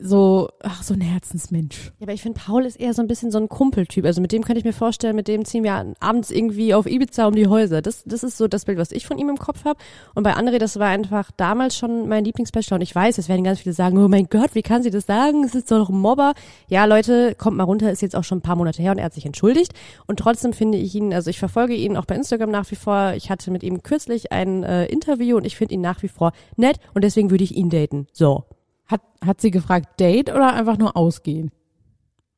so 0.00 0.48
ach 0.60 0.82
so 0.82 0.94
ein 0.94 1.00
Herzensmensch. 1.00 1.92
Ja, 1.98 2.04
aber 2.04 2.12
ich 2.12 2.22
finde, 2.22 2.40
Paul 2.40 2.64
ist 2.64 2.80
eher 2.80 2.94
so 2.94 3.02
ein 3.02 3.08
bisschen 3.08 3.30
so 3.30 3.38
ein 3.38 3.48
Kumpeltyp. 3.48 4.04
Also 4.04 4.20
mit 4.20 4.32
dem 4.32 4.42
könnte 4.42 4.58
ich 4.58 4.64
mir 4.64 4.72
vorstellen, 4.72 5.16
mit 5.16 5.28
dem 5.28 5.44
ziehen 5.44 5.64
wir 5.64 5.94
abends 6.00 6.30
irgendwie 6.30 6.74
auf 6.74 6.86
Ibiza 6.86 7.26
um 7.26 7.34
die 7.34 7.46
Häuser. 7.46 7.82
Das, 7.82 8.04
das 8.04 8.22
ist 8.22 8.36
so 8.36 8.48
das 8.48 8.64
Bild, 8.64 8.78
was 8.78 8.92
ich 8.92 9.06
von 9.06 9.18
ihm 9.18 9.28
im 9.28 9.38
Kopf 9.38 9.64
habe. 9.64 9.78
Und 10.14 10.22
bei 10.22 10.34
André, 10.34 10.58
das 10.58 10.78
war 10.78 10.88
einfach 10.88 11.30
damals 11.36 11.76
schon 11.76 12.08
mein 12.08 12.24
Lieblingsbachelor. 12.24 12.76
Und 12.76 12.82
ich 12.82 12.94
weiß, 12.94 13.18
es 13.18 13.28
werden 13.28 13.44
ganz 13.44 13.60
viele 13.60 13.74
sagen, 13.74 13.98
oh 13.98 14.08
mein 14.08 14.26
Gott, 14.28 14.54
wie 14.54 14.62
kann 14.62 14.82
sie 14.82 14.90
das 14.90 15.06
sagen? 15.06 15.44
Es 15.44 15.54
ist 15.54 15.70
doch 15.70 15.88
ein 15.88 15.98
Mobber. 15.98 16.34
Ja, 16.68 16.84
Leute, 16.84 17.34
kommt 17.36 17.56
mal 17.56 17.64
runter, 17.64 17.90
ist 17.90 18.02
jetzt 18.02 18.16
auch 18.16 18.24
schon 18.24 18.38
ein 18.38 18.42
paar 18.42 18.56
Monate 18.56 18.82
her 18.82 18.92
und 18.92 18.98
er 18.98 19.04
hat 19.04 19.14
sich 19.14 19.26
entschuldigt. 19.26 19.72
Und 20.06 20.18
trotzdem 20.18 20.52
finde 20.52 20.78
ich 20.78 20.94
ihn, 20.94 21.12
also 21.12 21.30
ich 21.30 21.38
verfolge 21.38 21.74
ihn 21.74 21.96
auch 21.96 22.06
bei 22.06 22.16
Instagram 22.16 22.50
nach 22.50 22.70
wie 22.70 22.76
vor. 22.76 23.14
Ich 23.16 23.30
hatte 23.30 23.50
mit 23.50 23.62
ihm 23.62 23.82
kürzlich 23.82 24.32
ein 24.32 24.64
äh, 24.64 24.86
Interview 24.86 25.36
und 25.36 25.46
ich 25.46 25.56
finde 25.56 25.74
ihn 25.74 25.80
nach 25.80 26.02
wie 26.02 26.08
vor 26.08 26.32
nett 26.56 26.76
und 26.94 27.04
deswegen 27.04 27.30
würde 27.30 27.44
ich 27.44 27.56
ihn 27.56 27.70
daten. 27.70 28.06
So. 28.12 28.44
Hat 28.86 29.00
hat 29.24 29.40
sie 29.40 29.50
gefragt 29.50 29.98
Date 30.00 30.30
oder 30.30 30.52
einfach 30.52 30.76
nur 30.78 30.96
ausgehen? 30.96 31.50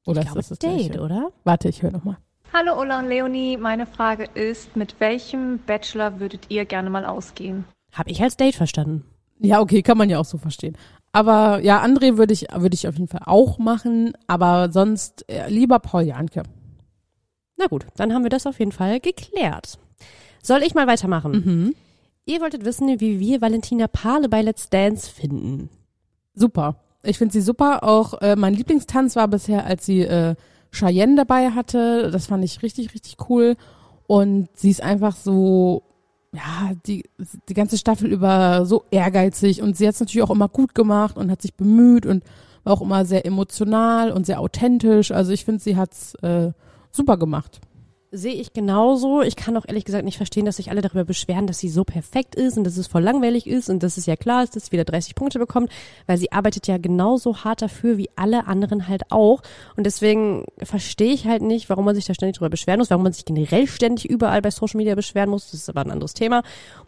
Oder 0.06 0.20
Ich 0.20 0.26
glaube, 0.26 0.40
ist 0.40 0.50
das 0.52 0.58
Date, 0.58 0.92
Gleiche? 0.92 1.00
oder? 1.02 1.32
Warte, 1.44 1.68
ich 1.68 1.82
höre 1.82 1.90
noch 1.90 2.04
mal. 2.04 2.18
Hallo 2.52 2.80
Ulla 2.80 3.00
und 3.00 3.08
Leonie, 3.08 3.56
meine 3.56 3.86
Frage 3.86 4.24
ist, 4.34 4.76
mit 4.76 5.00
welchem 5.00 5.58
Bachelor 5.66 6.20
würdet 6.20 6.46
ihr 6.48 6.64
gerne 6.64 6.90
mal 6.90 7.04
ausgehen? 7.04 7.64
Habe 7.92 8.10
ich 8.10 8.22
als 8.22 8.36
Date 8.36 8.54
verstanden. 8.54 9.04
Ja, 9.40 9.60
okay, 9.60 9.82
kann 9.82 9.98
man 9.98 10.08
ja 10.08 10.18
auch 10.18 10.24
so 10.24 10.38
verstehen. 10.38 10.76
Aber 11.12 11.60
ja, 11.60 11.82
André 11.84 12.16
würde 12.16 12.32
ich, 12.32 12.46
würde 12.54 12.74
ich 12.74 12.86
auf 12.88 12.94
jeden 12.94 13.08
Fall 13.08 13.22
auch 13.26 13.58
machen, 13.58 14.12
aber 14.26 14.70
sonst 14.70 15.28
äh, 15.28 15.48
lieber 15.50 15.78
Paul 15.80 16.02
Janke. 16.02 16.44
Na 17.58 17.66
gut, 17.66 17.86
dann 17.96 18.14
haben 18.14 18.22
wir 18.22 18.30
das 18.30 18.46
auf 18.46 18.58
jeden 18.58 18.72
Fall 18.72 19.00
geklärt. 19.00 19.78
Soll 20.42 20.62
ich 20.62 20.74
mal 20.74 20.86
weitermachen? 20.86 21.32
Mhm. 21.32 21.74
Ihr 22.26 22.40
wolltet 22.40 22.64
wissen, 22.64 23.00
wie 23.00 23.18
wir 23.18 23.40
Valentina 23.40 23.88
Pahle 23.88 24.28
bei 24.28 24.42
Let's 24.42 24.70
Dance 24.70 25.10
finden. 25.10 25.68
Super. 26.36 26.76
Ich 27.02 27.18
finde 27.18 27.32
sie 27.32 27.40
super. 27.40 27.82
Auch 27.82 28.20
äh, 28.20 28.36
mein 28.36 28.54
Lieblingstanz 28.54 29.16
war 29.16 29.26
bisher, 29.26 29.64
als 29.64 29.86
sie 29.86 30.02
äh, 30.02 30.36
Cheyenne 30.70 31.16
dabei 31.16 31.50
hatte. 31.50 32.10
Das 32.10 32.26
fand 32.26 32.44
ich 32.44 32.62
richtig, 32.62 32.94
richtig 32.94 33.16
cool. 33.28 33.56
Und 34.06 34.48
sie 34.54 34.70
ist 34.70 34.82
einfach 34.82 35.16
so, 35.16 35.82
ja, 36.32 36.72
die, 36.86 37.04
die 37.48 37.54
ganze 37.54 37.78
Staffel 37.78 38.12
über 38.12 38.66
so 38.66 38.84
ehrgeizig. 38.90 39.62
Und 39.62 39.76
sie 39.76 39.88
hat 39.88 39.94
es 39.94 40.00
natürlich 40.00 40.22
auch 40.22 40.30
immer 40.30 40.48
gut 40.48 40.74
gemacht 40.74 41.16
und 41.16 41.30
hat 41.30 41.42
sich 41.42 41.54
bemüht 41.54 42.06
und 42.06 42.22
war 42.64 42.74
auch 42.74 42.82
immer 42.82 43.04
sehr 43.04 43.24
emotional 43.24 44.12
und 44.12 44.26
sehr 44.26 44.40
authentisch. 44.40 45.10
Also 45.10 45.32
ich 45.32 45.44
finde, 45.44 45.62
sie 45.62 45.76
hat's 45.76 46.14
äh, 46.16 46.52
super 46.90 47.16
gemacht. 47.16 47.60
Sehe 48.12 48.34
ich 48.34 48.52
genauso. 48.52 49.20
Ich 49.22 49.34
kann 49.34 49.56
auch 49.56 49.64
ehrlich 49.66 49.84
gesagt 49.84 50.04
nicht 50.04 50.16
verstehen, 50.16 50.46
dass 50.46 50.56
sich 50.56 50.70
alle 50.70 50.80
darüber 50.80 51.04
beschweren, 51.04 51.46
dass 51.46 51.58
sie 51.58 51.68
so 51.68 51.84
perfekt 51.84 52.36
ist 52.36 52.56
und 52.56 52.64
dass 52.64 52.76
es 52.76 52.86
voll 52.86 53.02
langweilig 53.02 53.46
ist 53.46 53.68
und 53.68 53.82
dass 53.82 53.96
es 53.96 54.06
ja 54.06 54.14
klar 54.14 54.44
ist, 54.44 54.54
dass 54.54 54.66
sie 54.66 54.72
wieder 54.72 54.84
30 54.84 55.16
Punkte 55.16 55.38
bekommt, 55.40 55.72
weil 56.06 56.16
sie 56.16 56.30
arbeitet 56.30 56.68
ja 56.68 56.78
genauso 56.78 57.38
hart 57.38 57.62
dafür 57.62 57.98
wie 57.98 58.08
alle 58.14 58.46
anderen 58.46 58.86
halt 58.86 59.10
auch. 59.10 59.42
Und 59.76 59.86
deswegen 59.86 60.44
verstehe 60.62 61.12
ich 61.12 61.26
halt 61.26 61.42
nicht, 61.42 61.68
warum 61.68 61.84
man 61.84 61.96
sich 61.96 62.04
da 62.04 62.14
ständig 62.14 62.36
darüber 62.36 62.50
beschweren 62.50 62.78
muss, 62.78 62.90
warum 62.90 63.02
man 63.02 63.12
sich 63.12 63.24
generell 63.24 63.66
ständig 63.66 64.08
überall 64.08 64.40
bei 64.40 64.52
Social 64.52 64.78
Media 64.78 64.94
beschweren 64.94 65.30
muss. 65.30 65.50
Das 65.50 65.60
ist 65.60 65.68
aber 65.68 65.80
ein 65.80 65.90
anderes 65.90 66.14
Thema. 66.14 66.42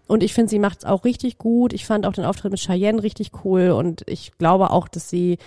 Und 0.06 0.22
ich 0.22 0.32
finde, 0.32 0.50
sie 0.50 0.60
macht 0.60 0.78
es 0.78 0.84
auch 0.84 1.04
richtig 1.04 1.38
gut. 1.38 1.72
Ich 1.72 1.84
fand 1.84 2.06
auch 2.06 2.12
den 2.12 2.24
Auftritt 2.24 2.52
mit 2.52 2.60
Cheyenne 2.60 3.02
richtig 3.02 3.32
cool 3.44 3.70
und 3.70 4.04
ich 4.06 4.38
glaube 4.38 4.70
auch, 4.70 4.86
dass 4.86 5.10
sie 5.10 5.38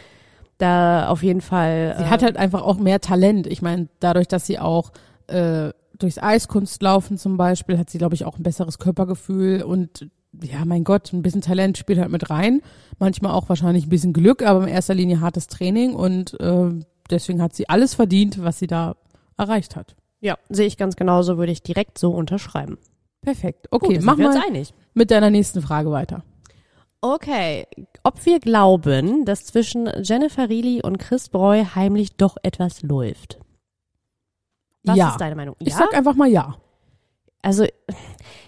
da 0.58 1.08
auf 1.08 1.24
jeden 1.24 1.42
Fall. 1.42 1.96
Sie 1.98 2.06
hat 2.06 2.24
halt 2.24 2.38
einfach 2.38 2.62
auch 2.62 2.78
mehr 2.78 3.02
Talent. 3.02 3.48
Ich 3.48 3.62
meine, 3.62 3.88
dadurch, 4.00 4.28
dass 4.28 4.46
sie 4.46 4.60
auch 4.60 4.92
äh, 5.32 5.74
durchs 5.98 6.18
Eiskunstlaufen 6.18 7.18
zum 7.18 7.38
Beispiel, 7.38 7.78
hat 7.78 7.90
sie, 7.90 7.98
glaube 7.98 8.16
ich, 8.16 8.26
auch 8.26 8.38
ein 8.38 8.44
besseres 8.44 8.80
Körpergefühl 8.80 9.64
und 9.64 10.10
ja, 10.42 10.64
mein 10.66 10.84
Gott, 10.84 11.12
ein 11.12 11.22
bisschen 11.22 11.42
Talent 11.42 11.78
spielt 11.78 12.00
halt 12.00 12.10
mit 12.12 12.30
rein. 12.30 12.62
Manchmal 13.00 13.34
auch 13.34 13.50
wahrscheinlich 13.50 13.86
ein 13.86 13.90
bisschen 13.90 14.14
Glück, 14.14 14.44
aber 14.44 14.64
in 14.64 14.70
erster 14.70 14.94
Linie 14.94 15.20
hartes 15.20 15.48
Training 15.48 15.94
und 15.94 16.40
äh, 16.40 16.70
deswegen 17.10 17.42
hat 17.42 17.54
sie 17.54 17.68
alles 17.68 17.96
verdient, 17.96 18.42
was 18.42 18.60
sie 18.60 18.68
da 18.68 18.96
erreicht 19.38 19.76
hat. 19.76 19.96
Ja, 20.22 20.38
sehe 20.50 20.68
ich 20.68 20.78
ganz 20.78 20.96
genauso, 20.96 21.38
würde 21.38 21.52
ich 21.52 21.64
direkt 21.64 21.98
so 21.98 22.12
unterschreiben. 22.12 22.78
Perfekt. 23.22 23.68
Okay, 23.72 23.96
Gut, 23.96 24.04
mach 24.04 24.18
mal 24.18 24.28
uns 24.28 24.44
einig. 24.48 24.74
mit 24.94 25.12
deiner 25.12 25.30
nächsten 25.30 25.62
Frage 25.62 25.92
weiter. 25.92 26.24
Okay, 27.02 27.66
ob 28.04 28.26
wir 28.26 28.40
glauben, 28.40 29.26
dass 29.26 29.46
zwischen 29.46 29.90
Jennifer 30.04 30.44
Reilly 30.50 30.82
und 30.84 31.00
Chris 31.00 31.30
Breu 31.30 31.66
heimlich 31.76 32.16
doch 32.16 32.38
etwas 32.44 32.84
läuft. 32.84 33.40
Was 34.84 34.98
ja. 34.98 35.10
ist 35.10 35.22
deine 35.22 35.36
Meinung? 35.36 35.56
Ich 35.60 35.76
sag 35.76 35.94
einfach 35.94 36.16
mal 36.16 36.28
ja. 36.28 36.56
Also 37.44 37.66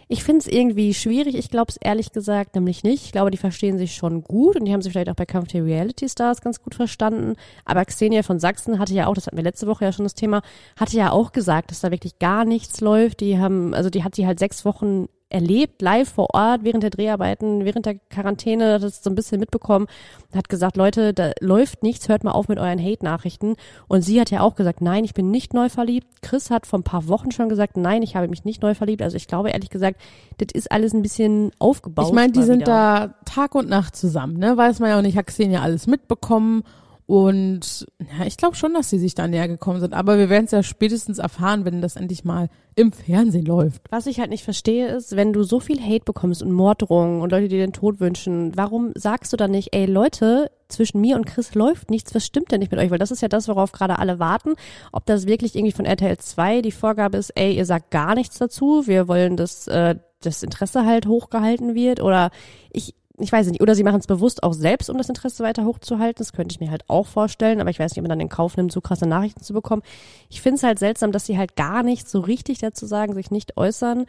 ich 0.07 0.23
finde 0.23 0.39
es 0.39 0.47
irgendwie 0.47 0.93
schwierig. 0.93 1.35
Ich 1.35 1.49
glaube 1.49 1.71
es 1.71 1.77
ehrlich 1.77 2.11
gesagt 2.11 2.55
nämlich 2.55 2.83
nicht. 2.83 3.05
Ich 3.05 3.11
glaube, 3.11 3.31
die 3.31 3.37
verstehen 3.37 3.77
sich 3.77 3.95
schon 3.95 4.23
gut 4.23 4.55
und 4.55 4.65
die 4.65 4.73
haben 4.73 4.81
sich 4.81 4.91
vielleicht 4.91 5.09
auch 5.09 5.15
bei 5.15 5.25
Kampf 5.25 5.47
der 5.47 5.65
Reality 5.65 6.07
Stars 6.07 6.41
ganz 6.41 6.61
gut 6.61 6.75
verstanden. 6.75 7.35
Aber 7.65 7.83
Xenia 7.85 8.21
von 8.21 8.39
Sachsen 8.39 8.77
hatte 8.77 8.93
ja 8.93 9.07
auch, 9.07 9.15
das 9.15 9.25
hatten 9.25 9.37
wir 9.37 9.43
letzte 9.43 9.65
Woche 9.65 9.85
ja 9.85 9.91
schon 9.91 10.05
das 10.05 10.13
Thema, 10.13 10.41
hatte 10.77 10.97
ja 10.97 11.11
auch 11.11 11.31
gesagt, 11.31 11.71
dass 11.71 11.81
da 11.81 11.89
wirklich 11.89 12.19
gar 12.19 12.45
nichts 12.45 12.81
läuft. 12.81 13.21
Die 13.21 13.39
haben, 13.39 13.73
also 13.73 13.89
die 13.89 14.03
hat 14.03 14.13
sie 14.13 14.27
halt 14.27 14.37
sechs 14.37 14.65
Wochen 14.65 15.07
erlebt, 15.33 15.81
live 15.81 16.07
vor 16.09 16.33
Ort, 16.33 16.63
während 16.63 16.83
der 16.83 16.91
Dreharbeiten, 16.91 17.65
während 17.65 17.85
der 17.85 17.95
Quarantäne, 17.95 18.73
hat 18.73 18.83
es 18.83 19.03
so 19.03 19.09
ein 19.09 19.15
bisschen 19.15 19.39
mitbekommen 19.39 19.87
und 20.31 20.37
hat 20.37 20.47
gesagt, 20.47 20.77
Leute, 20.77 21.13
da 21.13 21.31
läuft 21.41 21.83
nichts, 21.83 22.07
hört 22.07 22.23
mal 22.23 22.31
auf 22.31 22.47
mit 22.47 22.59
euren 22.59 22.79
Hate-Nachrichten. 22.79 23.55
Und 23.87 24.03
sie 24.03 24.21
hat 24.21 24.31
ja 24.31 24.41
auch 24.41 24.55
gesagt, 24.55 24.81
nein, 24.81 25.03
ich 25.03 25.13
bin 25.13 25.31
nicht 25.31 25.53
neu 25.53 25.69
verliebt. 25.69 26.21
Chris 26.21 26.51
hat 26.51 26.67
vor 26.67 26.79
ein 26.79 26.83
paar 26.83 27.07
Wochen 27.07 27.31
schon 27.31 27.49
gesagt, 27.49 27.77
nein, 27.77 28.03
ich 28.03 28.15
habe 28.15 28.27
mich 28.27 28.45
nicht 28.45 28.61
neu 28.61 28.75
verliebt. 28.75 29.01
Also 29.01 29.17
ich 29.17 29.27
glaube 29.27 29.49
ehrlich 29.49 29.69
gesagt, 29.69 29.99
das 30.37 30.49
ist 30.53 30.71
alles 30.71 30.93
ein 30.93 31.01
bisschen 31.01 31.51
aufgebaut. 31.59 32.07
Ich 32.07 32.13
meine, 32.13 32.31
die 32.31 32.43
sind 32.43 32.61
wieder. 32.61 32.65
da 32.65 33.13
Tag 33.25 33.55
und 33.55 33.67
Nacht 33.67 33.95
zusammen, 33.95 34.37
ne? 34.37 34.55
Weiß 34.55 34.79
man 34.79 34.89
ja 34.89 34.97
auch 34.99 35.01
nicht, 35.01 35.17
hat 35.17 35.27
Xenia 35.27 35.61
alles 35.61 35.87
mitbekommen. 35.87 36.63
Und 37.05 37.85
ja, 37.99 38.25
ich 38.25 38.37
glaube 38.37 38.55
schon, 38.55 38.73
dass 38.73 38.89
sie 38.89 38.99
sich 38.99 39.13
da 39.13 39.27
näher 39.27 39.47
gekommen 39.47 39.81
sind. 39.81 39.93
Aber 39.93 40.17
wir 40.17 40.29
werden 40.29 40.45
es 40.45 40.51
ja 40.51 40.63
spätestens 40.63 41.19
erfahren, 41.19 41.65
wenn 41.65 41.81
das 41.81 41.95
endlich 41.95 42.23
mal 42.23 42.49
im 42.75 42.91
Fernsehen 42.91 43.45
läuft. 43.45 43.81
Was 43.89 44.07
ich 44.07 44.19
halt 44.19 44.29
nicht 44.29 44.43
verstehe, 44.43 44.87
ist, 44.87 45.15
wenn 45.15 45.33
du 45.33 45.43
so 45.43 45.59
viel 45.59 45.81
Hate 45.81 46.05
bekommst 46.05 46.41
und 46.41 46.51
Morddrohungen 46.51 47.21
und 47.21 47.31
Leute, 47.31 47.49
die 47.49 47.57
den 47.57 47.73
Tod 47.73 47.99
wünschen, 47.99 48.55
warum 48.55 48.91
sagst 48.95 49.33
du 49.33 49.37
dann 49.37 49.51
nicht, 49.51 49.75
ey 49.75 49.85
Leute, 49.85 50.49
zwischen 50.69 51.01
mir 51.01 51.15
und 51.15 51.25
Chris 51.25 51.53
läuft 51.53 51.91
nichts, 51.91 52.15
was 52.15 52.25
stimmt 52.25 52.51
denn 52.51 52.59
nicht 52.59 52.71
mit 52.71 52.79
euch? 52.79 52.89
Weil 52.89 52.97
das 52.97 53.11
ist 53.11 53.21
ja 53.21 53.27
das, 53.27 53.47
worauf 53.47 53.71
gerade 53.73 53.99
alle 53.99 54.17
warten. 54.17 54.53
Ob 54.91 55.05
das 55.05 55.27
wirklich 55.27 55.55
irgendwie 55.55 55.73
von 55.73 55.85
RTL 55.85 56.17
2 56.17 56.61
die 56.61 56.71
Vorgabe 56.71 57.17
ist, 57.17 57.31
ey, 57.31 57.55
ihr 57.55 57.65
sagt 57.65 57.91
gar 57.91 58.15
nichts 58.15 58.39
dazu, 58.39 58.87
wir 58.87 59.07
wollen, 59.07 59.37
dass 59.37 59.67
äh, 59.67 59.95
das 60.21 60.41
Interesse 60.41 60.85
halt 60.85 61.05
hochgehalten 61.05 61.75
wird 61.75 62.01
oder 62.01 62.31
ich, 62.71 62.95
ich 63.19 63.31
weiß 63.31 63.47
nicht, 63.47 63.61
oder 63.61 63.75
sie 63.75 63.83
machen 63.83 63.99
es 63.99 64.07
bewusst 64.07 64.41
auch 64.43 64.53
selbst, 64.53 64.89
um 64.89 64.97
das 64.97 65.07
Interesse 65.09 65.43
weiter 65.43 65.65
hochzuhalten. 65.65 66.15
Das 66.17 66.33
könnte 66.33 66.53
ich 66.53 66.59
mir 66.59 66.71
halt 66.71 66.83
auch 66.89 67.05
vorstellen, 67.05 67.61
aber 67.61 67.69
ich 67.69 67.77
weiß 67.79 67.91
nicht, 67.91 67.99
ob 67.99 68.03
man 68.03 68.09
dann 68.09 68.19
in 68.19 68.29
Kauf 68.29 68.57
nimmt, 68.57 68.71
so 68.71 68.81
krasse 68.81 69.05
Nachrichten 69.07 69.43
zu 69.43 69.53
bekommen. 69.53 69.83
Ich 70.29 70.41
finde 70.41 70.55
es 70.57 70.63
halt 70.63 70.79
seltsam, 70.79 71.11
dass 71.11 71.25
sie 71.27 71.37
halt 71.37 71.55
gar 71.55 71.83
nichts 71.83 72.11
so 72.11 72.19
richtig 72.21 72.57
dazu 72.59 72.85
sagen, 72.87 73.13
sich 73.13 73.29
nicht 73.29 73.55
äußern. 73.57 74.05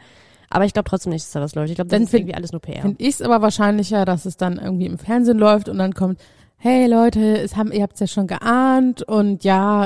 Aber 0.49 0.65
ich 0.65 0.73
glaube 0.73 0.89
trotzdem 0.89 1.11
nicht, 1.11 1.23
dass 1.25 1.31
da 1.33 1.41
was 1.41 1.53
läuft. 1.55 1.69
Ich 1.69 1.75
glaube, 1.75 1.89
das 1.89 1.95
Dann 1.97 2.03
ist 2.03 2.09
find- 2.11 2.21
irgendwie 2.21 2.35
alles 2.35 2.51
nur 2.51 2.61
PR. 2.61 2.81
Finde 2.81 3.01
ich 3.03 3.09
es 3.15 3.21
aber 3.21 3.41
wahrscheinlicher, 3.41 4.05
dass 4.05 4.25
es 4.25 4.37
dann 4.37 4.57
irgendwie 4.57 4.85
im 4.87 4.97
Fernsehen 4.97 5.37
läuft 5.37 5.69
und 5.69 5.77
dann 5.77 5.93
kommt, 5.93 6.19
hey 6.57 6.87
Leute, 6.87 7.37
es 7.39 7.55
haben, 7.55 7.71
ihr 7.71 7.83
habt 7.83 7.93
es 7.95 7.99
ja 7.99 8.07
schon 8.07 8.25
geahnt 8.27 9.03
und 9.03 9.43
ja, 9.43 9.85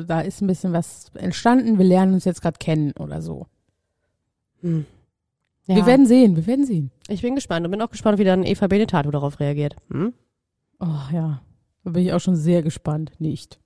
äh, 0.00 0.04
da 0.06 0.20
ist 0.22 0.40
ein 0.42 0.46
bisschen 0.48 0.72
was 0.72 1.10
entstanden, 1.14 1.78
wir 1.78 1.84
lernen 1.84 2.14
uns 2.14 2.24
jetzt 2.24 2.42
gerade 2.42 2.58
kennen 2.58 2.92
oder 2.98 3.22
so. 3.22 3.46
Ja. 4.62 4.70
Wir 5.66 5.86
werden 5.86 6.06
sehen, 6.06 6.34
wir 6.36 6.46
werden 6.46 6.64
sehen. 6.64 6.90
Ich 7.08 7.22
bin 7.22 7.34
gespannt 7.34 7.64
und 7.64 7.70
bin 7.70 7.82
auch 7.82 7.90
gespannt, 7.90 8.18
wie 8.18 8.24
dann 8.24 8.44
Eva 8.44 8.66
Benetato 8.66 9.10
darauf 9.10 9.40
reagiert. 9.40 9.76
Hm? 9.90 10.12
Oh 10.80 11.12
ja, 11.12 11.40
da 11.84 11.90
bin 11.90 12.04
ich 12.04 12.12
auch 12.12 12.20
schon 12.20 12.36
sehr 12.36 12.62
gespannt. 12.62 13.12
Nicht. 13.18 13.58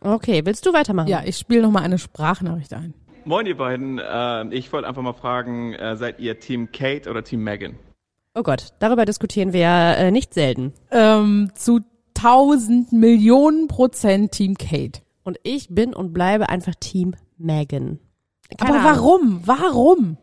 Okay, 0.00 0.42
willst 0.44 0.64
du 0.66 0.72
weitermachen? 0.72 1.08
Ja, 1.08 1.22
ich 1.24 1.36
spiele 1.36 1.62
nochmal 1.62 1.82
eine 1.82 1.98
Sprachnachricht 1.98 2.72
ein. 2.74 2.94
Moin 3.24 3.46
ihr 3.46 3.56
beiden, 3.56 3.98
äh, 3.98 4.48
ich 4.54 4.72
wollte 4.72 4.88
einfach 4.88 5.02
mal 5.02 5.12
fragen, 5.12 5.74
äh, 5.74 5.96
seid 5.96 6.18
ihr 6.20 6.38
Team 6.38 6.72
Kate 6.72 7.10
oder 7.10 7.22
Team 7.24 7.42
Megan? 7.42 7.76
Oh 8.34 8.42
Gott, 8.42 8.68
darüber 8.78 9.04
diskutieren 9.04 9.52
wir 9.52 9.60
ja 9.60 9.94
äh, 9.94 10.10
nicht 10.10 10.32
selten. 10.32 10.72
Ähm, 10.90 11.50
zu 11.54 11.80
1000 12.16 12.92
Millionen 12.92 13.68
Prozent 13.68 14.32
Team 14.32 14.56
Kate. 14.56 15.00
Und 15.24 15.38
ich 15.42 15.68
bin 15.68 15.92
und 15.94 16.12
bleibe 16.12 16.48
einfach 16.48 16.74
Team 16.76 17.14
Megan. 17.36 17.98
Aber 18.58 18.70
Ahnung. 18.70 18.84
warum? 18.84 19.40
Warum? 19.44 20.16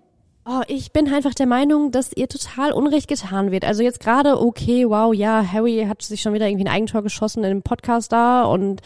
Oh, 0.47 0.61
ich 0.67 0.91
bin 0.91 1.11
einfach 1.11 1.33
der 1.33 1.47
Meinung, 1.47 1.91
dass 1.91 2.13
ihr 2.13 2.27
total 2.27 2.71
Unrecht 2.71 3.07
getan 3.07 3.49
wird. 3.49 3.65
Also 3.65 3.81
jetzt 3.81 3.99
gerade, 3.99 4.39
okay, 4.39 4.87
wow, 4.87 5.11
ja, 5.11 5.43
Harry 5.51 5.85
hat 5.87 6.03
sich 6.03 6.21
schon 6.21 6.33
wieder 6.35 6.47
irgendwie 6.47 6.65
ein 6.65 6.71
Eigentor 6.71 7.01
geschossen 7.01 7.43
in 7.43 7.49
dem 7.49 7.61
Podcast 7.63 8.11
da 8.11 8.43
und 8.43 8.81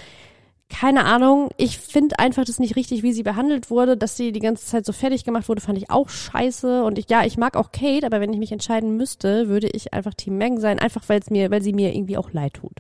keine 0.70 1.04
Ahnung. 1.04 1.50
Ich 1.58 1.78
finde 1.78 2.18
einfach 2.18 2.46
das 2.46 2.60
nicht 2.60 2.78
richtig, 2.78 3.04
wie 3.04 3.12
sie 3.12 3.24
behandelt 3.24 3.70
wurde, 3.70 3.98
dass 3.98 4.16
sie 4.16 4.32
die 4.32 4.40
ganze 4.40 4.66
Zeit 4.68 4.86
so 4.86 4.94
fertig 4.94 5.26
gemacht 5.26 5.50
wurde, 5.50 5.60
fand 5.60 5.78
ich 5.78 5.90
auch 5.90 6.08
scheiße. 6.08 6.84
Und 6.84 6.98
ich, 6.98 7.10
ja, 7.10 7.26
ich 7.26 7.38
mag 7.38 7.58
auch 7.58 7.74
Kate, 7.74 8.06
aber 8.06 8.22
wenn 8.22 8.32
ich 8.32 8.40
mich 8.40 8.54
entscheiden 8.54 8.96
müsste, 8.96 9.50
würde 9.50 9.68
ich 9.68 9.94
einfach 9.94 10.14
Team 10.14 10.38
Megan 10.38 10.62
sein, 10.62 10.80
einfach 10.80 11.04
weil 11.08 11.20
es 11.20 11.30
mir, 11.30 11.52
weil 11.52 11.62
sie 11.62 11.74
mir 11.74 11.94
irgendwie 11.94 12.18
auch 12.18 12.32
leid 12.32 12.54
tut. 12.54 12.78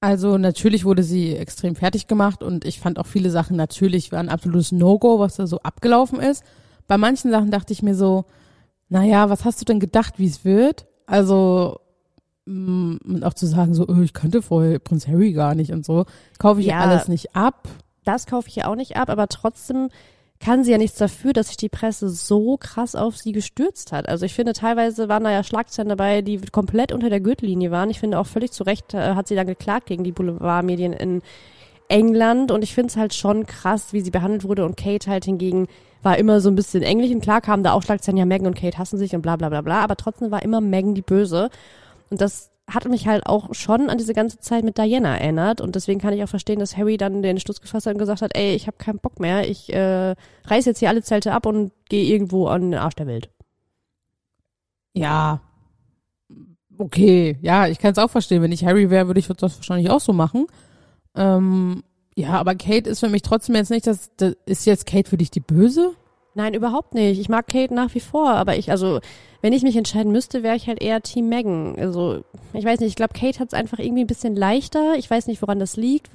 Also 0.00 0.36
natürlich 0.36 0.84
wurde 0.84 1.04
sie 1.04 1.36
extrem 1.36 1.76
fertig 1.76 2.06
gemacht 2.06 2.42
und 2.42 2.66
ich 2.66 2.80
fand 2.80 2.98
auch 2.98 3.06
viele 3.06 3.30
Sachen 3.30 3.56
natürlich 3.56 4.12
war 4.12 4.18
ein 4.18 4.28
absolutes 4.28 4.72
No-Go, 4.72 5.20
was 5.20 5.36
da 5.36 5.46
so 5.46 5.60
abgelaufen 5.60 6.20
ist. 6.20 6.44
Bei 6.86 6.98
manchen 6.98 7.30
Sachen 7.30 7.50
dachte 7.50 7.72
ich 7.72 7.82
mir 7.82 7.94
so, 7.94 8.24
naja, 8.88 9.30
was 9.30 9.44
hast 9.44 9.60
du 9.60 9.64
denn 9.64 9.80
gedacht, 9.80 10.18
wie 10.18 10.26
es 10.26 10.44
wird? 10.44 10.86
Also 11.06 11.80
mm, 12.46 12.96
und 13.04 13.24
auch 13.24 13.34
zu 13.34 13.46
sagen 13.46 13.74
so, 13.74 13.86
oh, 13.88 14.00
ich 14.02 14.12
kannte 14.12 14.42
vorher 14.42 14.78
Prinz 14.78 15.08
Harry 15.08 15.32
gar 15.32 15.54
nicht 15.54 15.72
und 15.72 15.84
so, 15.84 16.04
kaufe 16.38 16.60
ich 16.60 16.66
ja. 16.66 16.74
Ja. 16.74 16.90
alles 16.90 17.08
nicht 17.08 17.34
ab. 17.34 17.68
das 18.04 18.26
kaufe 18.26 18.48
ich 18.48 18.56
ja 18.56 18.66
auch 18.66 18.74
nicht 18.74 18.96
ab, 18.96 19.08
aber 19.08 19.28
trotzdem 19.28 19.88
kann 20.42 20.64
sie 20.64 20.72
ja 20.72 20.78
nichts 20.78 20.98
dafür, 20.98 21.32
dass 21.32 21.46
sich 21.46 21.56
die 21.56 21.68
Presse 21.68 22.08
so 22.08 22.56
krass 22.56 22.96
auf 22.96 23.16
sie 23.16 23.30
gestürzt 23.30 23.92
hat. 23.92 24.08
Also 24.08 24.26
ich 24.26 24.34
finde, 24.34 24.52
teilweise 24.52 25.08
waren 25.08 25.22
da 25.22 25.30
ja 25.30 25.44
Schlagzeilen 25.44 25.88
dabei, 25.88 26.20
die 26.20 26.38
komplett 26.38 26.92
unter 26.92 27.10
der 27.10 27.20
Gürtellinie 27.20 27.70
waren. 27.70 27.90
Ich 27.90 28.00
finde 28.00 28.18
auch 28.18 28.26
völlig 28.26 28.50
zu 28.50 28.64
Recht 28.64 28.92
äh, 28.92 29.14
hat 29.14 29.28
sie 29.28 29.36
dann 29.36 29.46
geklagt 29.46 29.86
gegen 29.86 30.02
die 30.02 30.10
Boulevardmedien 30.10 30.92
in 30.92 31.22
England 31.88 32.50
und 32.50 32.64
ich 32.64 32.74
finde 32.74 32.88
es 32.88 32.96
halt 32.96 33.14
schon 33.14 33.46
krass, 33.46 33.92
wie 33.92 34.00
sie 34.00 34.10
behandelt 34.10 34.44
wurde 34.44 34.64
und 34.64 34.76
Kate 34.76 35.08
halt 35.08 35.24
hingegen 35.24 35.68
war 36.02 36.18
immer 36.18 36.40
so 36.40 36.50
ein 36.50 36.54
bisschen 36.54 36.82
englisch 36.82 37.10
und 37.10 37.20
klar 37.20 37.40
kamen 37.40 37.64
da 37.64 37.72
auch 37.72 37.82
Schlagzeilen, 37.82 38.18
ja 38.18 38.24
Meghan 38.24 38.46
und 38.46 38.56
Kate 38.56 38.78
hassen 38.78 38.98
sich 38.98 39.14
und 39.14 39.22
bla 39.22 39.36
bla 39.36 39.48
bla 39.48 39.62
bla, 39.62 39.80
aber 39.80 39.96
trotzdem 39.96 40.30
war 40.30 40.42
immer 40.42 40.60
Meghan 40.60 40.94
die 40.94 41.02
Böse 41.02 41.50
und 42.10 42.20
das 42.20 42.50
hat 42.68 42.88
mich 42.88 43.06
halt 43.06 43.26
auch 43.26 43.54
schon 43.54 43.90
an 43.90 43.98
diese 43.98 44.14
ganze 44.14 44.38
Zeit 44.38 44.64
mit 44.64 44.78
Diana 44.78 45.16
erinnert 45.16 45.60
und 45.60 45.74
deswegen 45.74 46.00
kann 46.00 46.14
ich 46.14 46.22
auch 46.22 46.28
verstehen, 46.28 46.58
dass 46.58 46.76
Harry 46.76 46.96
dann 46.96 47.22
den 47.22 47.40
Schluss 47.40 47.60
gefasst 47.60 47.86
hat 47.86 47.94
und 47.94 47.98
gesagt 47.98 48.22
hat, 48.22 48.36
ey, 48.36 48.54
ich 48.54 48.66
habe 48.66 48.76
keinen 48.78 48.98
Bock 48.98 49.20
mehr, 49.20 49.48
ich 49.48 49.72
äh, 49.72 50.14
reiß 50.44 50.64
jetzt 50.64 50.78
hier 50.78 50.88
alle 50.88 51.02
Zelte 51.02 51.32
ab 51.32 51.46
und 51.46 51.72
gehe 51.88 52.04
irgendwo 52.04 52.46
an 52.46 52.70
den 52.70 52.80
Arsch 52.80 52.94
der 52.94 53.06
Welt. 53.06 53.30
Ja. 54.94 55.40
Okay, 56.78 57.38
ja, 57.42 57.66
ich 57.66 57.78
kann 57.78 57.92
es 57.92 57.98
auch 57.98 58.10
verstehen. 58.10 58.42
Wenn 58.42 58.52
ich 58.52 58.64
Harry 58.64 58.90
wäre, 58.90 59.06
würde 59.06 59.20
ich 59.20 59.28
das 59.28 59.56
wahrscheinlich 59.58 59.90
auch 59.90 60.00
so 60.00 60.12
machen. 60.12 60.46
Ähm, 61.14 61.82
ja, 62.14 62.32
aber 62.32 62.54
Kate 62.54 62.90
ist 62.90 63.00
für 63.00 63.08
mich 63.08 63.22
trotzdem 63.22 63.54
jetzt 63.54 63.70
nicht, 63.70 63.86
das, 63.86 64.10
das 64.16 64.34
ist 64.46 64.66
jetzt 64.66 64.86
Kate 64.86 65.08
für 65.08 65.16
dich 65.16 65.30
die 65.30 65.40
Böse? 65.40 65.94
Nein, 66.34 66.54
überhaupt 66.54 66.94
nicht. 66.94 67.20
Ich 67.20 67.28
mag 67.28 67.46
Kate 67.46 67.74
nach 67.74 67.94
wie 67.94 68.00
vor, 68.00 68.30
aber 68.30 68.56
ich, 68.56 68.70
also, 68.70 69.00
wenn 69.42 69.52
ich 69.52 69.62
mich 69.62 69.76
entscheiden 69.76 70.12
müsste, 70.12 70.42
wäre 70.42 70.56
ich 70.56 70.66
halt 70.66 70.80
eher 70.80 71.02
Team 71.02 71.28
Megan. 71.28 71.76
Also, 71.78 72.24
ich 72.54 72.64
weiß 72.64 72.80
nicht, 72.80 72.90
ich 72.90 72.96
glaube, 72.96 73.12
Kate 73.12 73.38
hat 73.38 73.48
es 73.48 73.54
einfach 73.54 73.78
irgendwie 73.78 74.04
ein 74.04 74.06
bisschen 74.06 74.34
leichter. 74.34 74.94
Ich 74.96 75.10
weiß 75.10 75.26
nicht, 75.26 75.42
woran 75.42 75.58
das 75.58 75.76
liegt. 75.76 76.10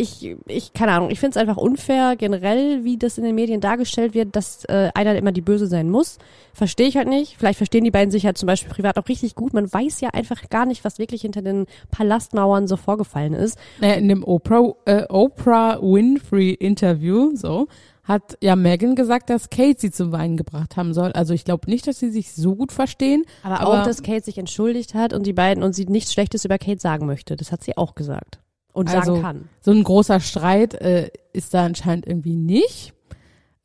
Ich, 0.00 0.36
ich, 0.46 0.72
keine 0.72 0.92
Ahnung, 0.92 1.10
ich 1.10 1.18
finde 1.18 1.32
es 1.32 1.36
einfach 1.36 1.56
unfair, 1.56 2.14
generell, 2.16 2.84
wie 2.84 2.98
das 2.98 3.18
in 3.18 3.24
den 3.24 3.34
Medien 3.34 3.60
dargestellt 3.60 4.14
wird, 4.14 4.36
dass 4.36 4.64
äh, 4.66 4.90
einer 4.94 5.16
immer 5.16 5.32
die 5.32 5.40
Böse 5.40 5.66
sein 5.66 5.90
muss. 5.90 6.18
Verstehe 6.52 6.86
ich 6.86 6.96
halt 6.96 7.08
nicht. 7.08 7.36
Vielleicht 7.36 7.56
verstehen 7.56 7.82
die 7.82 7.90
beiden 7.90 8.12
sich 8.12 8.24
halt 8.24 8.38
zum 8.38 8.46
Beispiel 8.46 8.70
privat 8.70 8.96
auch 8.96 9.08
richtig 9.08 9.34
gut. 9.34 9.54
Man 9.54 9.72
weiß 9.72 10.00
ja 10.00 10.10
einfach 10.10 10.48
gar 10.50 10.66
nicht, 10.66 10.84
was 10.84 11.00
wirklich 11.00 11.22
hinter 11.22 11.42
den 11.42 11.66
Palastmauern 11.90 12.68
so 12.68 12.76
vorgefallen 12.76 13.34
ist. 13.34 13.58
Naja, 13.80 13.94
in 13.94 14.08
dem 14.08 14.22
Oprah, 14.22 14.72
äh, 14.84 15.04
Oprah 15.08 15.80
Winfrey 15.82 16.52
Interview, 16.52 17.34
so, 17.34 17.66
hat 18.04 18.38
ja 18.40 18.54
Megan 18.56 18.94
gesagt, 18.94 19.30
dass 19.30 19.50
Kate 19.50 19.80
sie 19.80 19.90
zum 19.90 20.12
Weinen 20.12 20.36
gebracht 20.36 20.76
haben 20.76 20.94
soll. 20.94 21.12
Also 21.12 21.34
ich 21.34 21.44
glaube 21.44 21.68
nicht, 21.68 21.88
dass 21.88 21.98
sie 21.98 22.10
sich 22.10 22.32
so 22.32 22.54
gut 22.54 22.70
verstehen. 22.70 23.24
Aber, 23.42 23.66
auch, 23.66 23.84
dass 23.84 24.02
Kate 24.02 24.24
sich 24.24 24.38
entschuldigt 24.38 24.94
hat 24.94 25.12
und 25.12 25.26
die 25.26 25.32
beiden 25.34 25.62
und 25.62 25.74
sie 25.74 25.86
nichts 25.86 26.12
Schlechtes 26.12 26.44
über 26.44 26.56
Kate 26.58 26.80
sagen 26.80 27.06
möchte. 27.06 27.36
Das 27.36 27.52
hat 27.52 27.62
sie 27.62 27.76
auch 27.76 27.94
gesagt. 27.94 28.38
Und 28.78 28.94
also, 28.94 29.14
sagen 29.16 29.22
kann. 29.22 29.48
So 29.60 29.72
ein 29.72 29.82
großer 29.82 30.20
Streit 30.20 30.74
äh, 30.74 31.10
ist 31.32 31.52
da 31.52 31.64
anscheinend 31.64 32.06
irgendwie 32.06 32.36
nicht. 32.36 32.94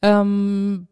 Ähm, 0.01 0.87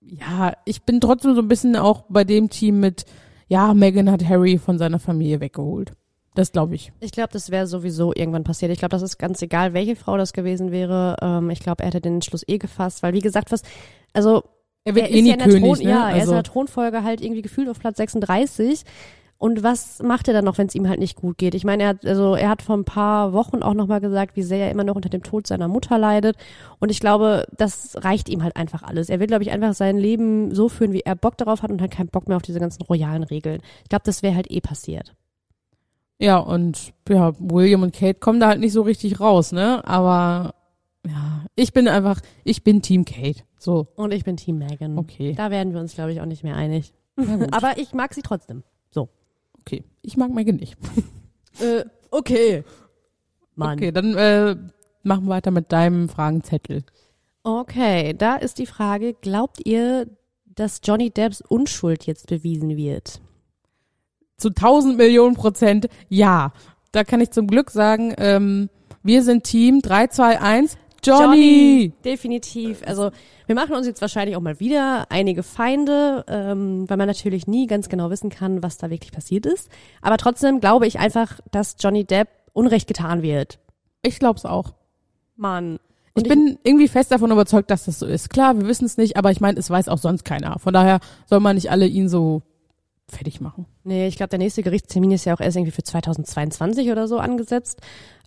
ja, 0.00 0.52
ich 0.64 0.82
bin 0.82 1.00
trotzdem 1.00 1.34
so 1.34 1.42
ein 1.42 1.48
bisschen 1.48 1.76
auch 1.76 2.04
bei 2.08 2.24
dem 2.24 2.50
Team 2.50 2.80
mit, 2.80 3.04
ja, 3.48 3.74
Megan 3.74 4.10
hat 4.10 4.26
Harry 4.28 4.58
von 4.58 4.78
seiner 4.78 4.98
Familie 4.98 5.40
weggeholt. 5.40 5.92
Das 6.34 6.52
glaube 6.52 6.76
ich. 6.76 6.92
Ich 7.00 7.10
glaube, 7.10 7.30
das 7.32 7.50
wäre 7.50 7.66
sowieso 7.66 8.12
irgendwann 8.14 8.44
passiert. 8.44 8.70
Ich 8.70 8.78
glaube, 8.78 8.90
das 8.90 9.02
ist 9.02 9.18
ganz 9.18 9.42
egal, 9.42 9.74
welche 9.74 9.96
Frau 9.96 10.16
das 10.16 10.32
gewesen 10.32 10.70
wäre. 10.70 11.16
Ähm, 11.20 11.50
ich 11.50 11.58
glaube, 11.58 11.82
er 11.82 11.88
hätte 11.88 12.00
den 12.00 12.14
Entschluss 12.14 12.44
eh 12.46 12.58
gefasst, 12.58 13.02
weil 13.02 13.12
wie 13.12 13.20
gesagt, 13.20 13.50
was, 13.50 13.62
also 14.12 14.44
Er 14.84 14.94
wird 14.94 15.06
er 15.06 15.10
eh 15.10 15.18
ist 15.18 15.22
nie 15.24 15.30
ja 15.30 15.36
König, 15.36 15.60
Thron, 15.60 15.78
ne? 15.78 15.90
ja, 15.90 16.10
er 16.10 16.16
ist 16.16 16.20
also, 16.20 16.32
in 16.32 16.36
der 16.36 16.44
Thronfolge 16.44 17.02
halt 17.02 17.20
irgendwie 17.22 17.42
gefühlt 17.42 17.68
auf 17.68 17.80
Platz 17.80 17.96
36. 17.96 18.84
Und 19.40 19.62
was 19.62 20.02
macht 20.02 20.26
er 20.26 20.34
dann 20.34 20.44
noch, 20.44 20.58
wenn 20.58 20.66
es 20.66 20.74
ihm 20.74 20.88
halt 20.88 20.98
nicht 20.98 21.14
gut 21.16 21.38
geht? 21.38 21.54
Ich 21.54 21.62
meine, 21.64 21.84
er 21.84 21.88
hat, 21.90 22.04
also 22.04 22.34
er 22.34 22.48
hat 22.48 22.60
vor 22.60 22.76
ein 22.76 22.84
paar 22.84 23.32
Wochen 23.32 23.62
auch 23.62 23.74
nochmal 23.74 24.00
gesagt, 24.00 24.34
wie 24.34 24.42
sehr 24.42 24.66
er 24.66 24.72
immer 24.72 24.82
noch 24.82 24.96
unter 24.96 25.08
dem 25.10 25.22
Tod 25.22 25.46
seiner 25.46 25.68
Mutter 25.68 25.96
leidet. 25.96 26.36
Und 26.80 26.90
ich 26.90 26.98
glaube, 26.98 27.46
das 27.56 27.96
reicht 28.02 28.28
ihm 28.28 28.42
halt 28.42 28.56
einfach 28.56 28.82
alles. 28.82 29.08
Er 29.08 29.20
will, 29.20 29.28
glaube 29.28 29.44
ich, 29.44 29.52
einfach 29.52 29.74
sein 29.74 29.96
Leben 29.96 30.52
so 30.52 30.68
führen, 30.68 30.92
wie 30.92 31.02
er 31.02 31.14
Bock 31.14 31.36
darauf 31.36 31.62
hat 31.62 31.70
und 31.70 31.80
hat 31.80 31.92
keinen 31.92 32.08
Bock 32.08 32.26
mehr 32.26 32.36
auf 32.36 32.42
diese 32.42 32.58
ganzen 32.58 32.82
royalen 32.82 33.22
Regeln. 33.22 33.60
Ich 33.84 33.88
glaube, 33.90 34.02
das 34.04 34.24
wäre 34.24 34.34
halt 34.34 34.50
eh 34.50 34.60
passiert. 34.60 35.14
ja, 36.18 36.38
und 36.38 36.92
ja, 37.08 37.32
William 37.38 37.82
und 37.84 37.94
Kate 37.94 38.18
kommen 38.18 38.40
da 38.40 38.48
halt 38.48 38.58
nicht 38.58 38.72
so 38.72 38.82
richtig 38.82 39.20
raus, 39.20 39.52
ne? 39.52 39.86
Aber 39.86 40.54
ja, 41.06 41.44
ich 41.54 41.72
bin 41.72 41.86
einfach, 41.86 42.20
ich 42.42 42.64
bin 42.64 42.82
Team 42.82 43.04
Kate. 43.04 43.44
So, 43.56 43.86
Und 43.94 44.12
ich 44.12 44.24
bin 44.24 44.36
Team 44.36 44.58
Megan. 44.58 44.98
okay. 44.98 45.34
Da 45.36 45.52
werden 45.52 45.72
wir 45.74 45.80
uns, 45.80 45.94
glaube 45.94 46.12
ich, 46.12 46.20
auch 46.20 46.26
nicht 46.26 46.42
mehr 46.42 46.56
einig. 46.56 46.92
Aber 47.52 47.78
ich 47.78 47.92
mag 47.92 48.14
sie 48.14 48.22
trotzdem. 48.22 48.64
Okay. 49.68 49.84
Ich 50.02 50.16
mag 50.16 50.32
Megan 50.32 50.56
nicht. 50.56 50.76
Äh, 51.60 51.84
okay. 52.12 52.62
Mann. 53.56 53.76
Okay, 53.76 53.90
dann 53.90 54.14
äh, 54.14 54.54
machen 55.02 55.24
wir 55.24 55.30
weiter 55.30 55.50
mit 55.50 55.72
deinem 55.72 56.08
Fragenzettel. 56.08 56.84
Okay, 57.42 58.14
da 58.16 58.36
ist 58.36 58.60
die 58.60 58.66
Frage, 58.66 59.14
glaubt 59.14 59.66
ihr, 59.66 60.06
dass 60.44 60.80
Johnny 60.84 61.10
Depps 61.10 61.40
Unschuld 61.40 62.06
jetzt 62.06 62.28
bewiesen 62.28 62.76
wird? 62.76 63.20
Zu 64.36 64.50
1000 64.50 64.98
Millionen 64.98 65.34
Prozent 65.34 65.88
ja. 66.08 66.52
Da 66.92 67.02
kann 67.02 67.20
ich 67.20 67.32
zum 67.32 67.48
Glück 67.48 67.72
sagen, 67.72 68.14
ähm, 68.18 68.70
wir 69.02 69.24
sind 69.24 69.42
Team 69.42 69.82
3, 69.82 70.06
2, 70.06 70.40
1. 70.40 70.76
Johnny! 71.02 71.92
Definitiv. 72.04 72.82
Also 72.86 73.10
wir 73.46 73.54
machen 73.54 73.74
uns 73.74 73.86
jetzt 73.86 74.00
wahrscheinlich 74.00 74.36
auch 74.36 74.40
mal 74.40 74.60
wieder 74.60 75.06
einige 75.10 75.42
Feinde, 75.42 76.24
ähm, 76.28 76.88
weil 76.88 76.96
man 76.96 77.06
natürlich 77.06 77.46
nie 77.46 77.66
ganz 77.66 77.88
genau 77.88 78.10
wissen 78.10 78.30
kann, 78.30 78.62
was 78.62 78.78
da 78.78 78.90
wirklich 78.90 79.12
passiert 79.12 79.46
ist. 79.46 79.70
Aber 80.02 80.16
trotzdem 80.16 80.60
glaube 80.60 80.86
ich 80.86 80.98
einfach, 80.98 81.40
dass 81.50 81.76
Johnny 81.78 82.04
Depp 82.04 82.28
Unrecht 82.52 82.88
getan 82.88 83.22
wird. 83.22 83.58
Ich 84.02 84.18
glaub's 84.18 84.44
auch. 84.44 84.74
Mann. 85.36 85.78
Ich 86.16 86.24
bin 86.24 86.58
irgendwie 86.64 86.88
fest 86.88 87.12
davon 87.12 87.30
überzeugt, 87.30 87.70
dass 87.70 87.84
das 87.84 88.00
so 88.00 88.06
ist. 88.06 88.30
Klar, 88.30 88.58
wir 88.58 88.66
wissen 88.66 88.84
es 88.84 88.96
nicht, 88.96 89.16
aber 89.16 89.30
ich 89.30 89.40
meine, 89.40 89.58
es 89.58 89.70
weiß 89.70 89.88
auch 89.88 89.98
sonst 89.98 90.24
keiner. 90.24 90.58
Von 90.58 90.74
daher 90.74 90.98
soll 91.26 91.38
man 91.38 91.54
nicht 91.54 91.70
alle 91.70 91.86
ihn 91.86 92.08
so 92.08 92.42
fertig 93.10 93.40
machen. 93.40 93.66
Nee, 93.84 94.06
ich 94.06 94.16
glaube, 94.16 94.30
der 94.30 94.38
nächste 94.38 94.62
Gerichtstermin 94.62 95.12
ist 95.12 95.24
ja 95.24 95.34
auch 95.34 95.40
erst 95.40 95.56
irgendwie 95.56 95.72
für 95.72 95.82
2022 95.82 96.90
oder 96.90 97.08
so 97.08 97.18
angesetzt. 97.18 97.80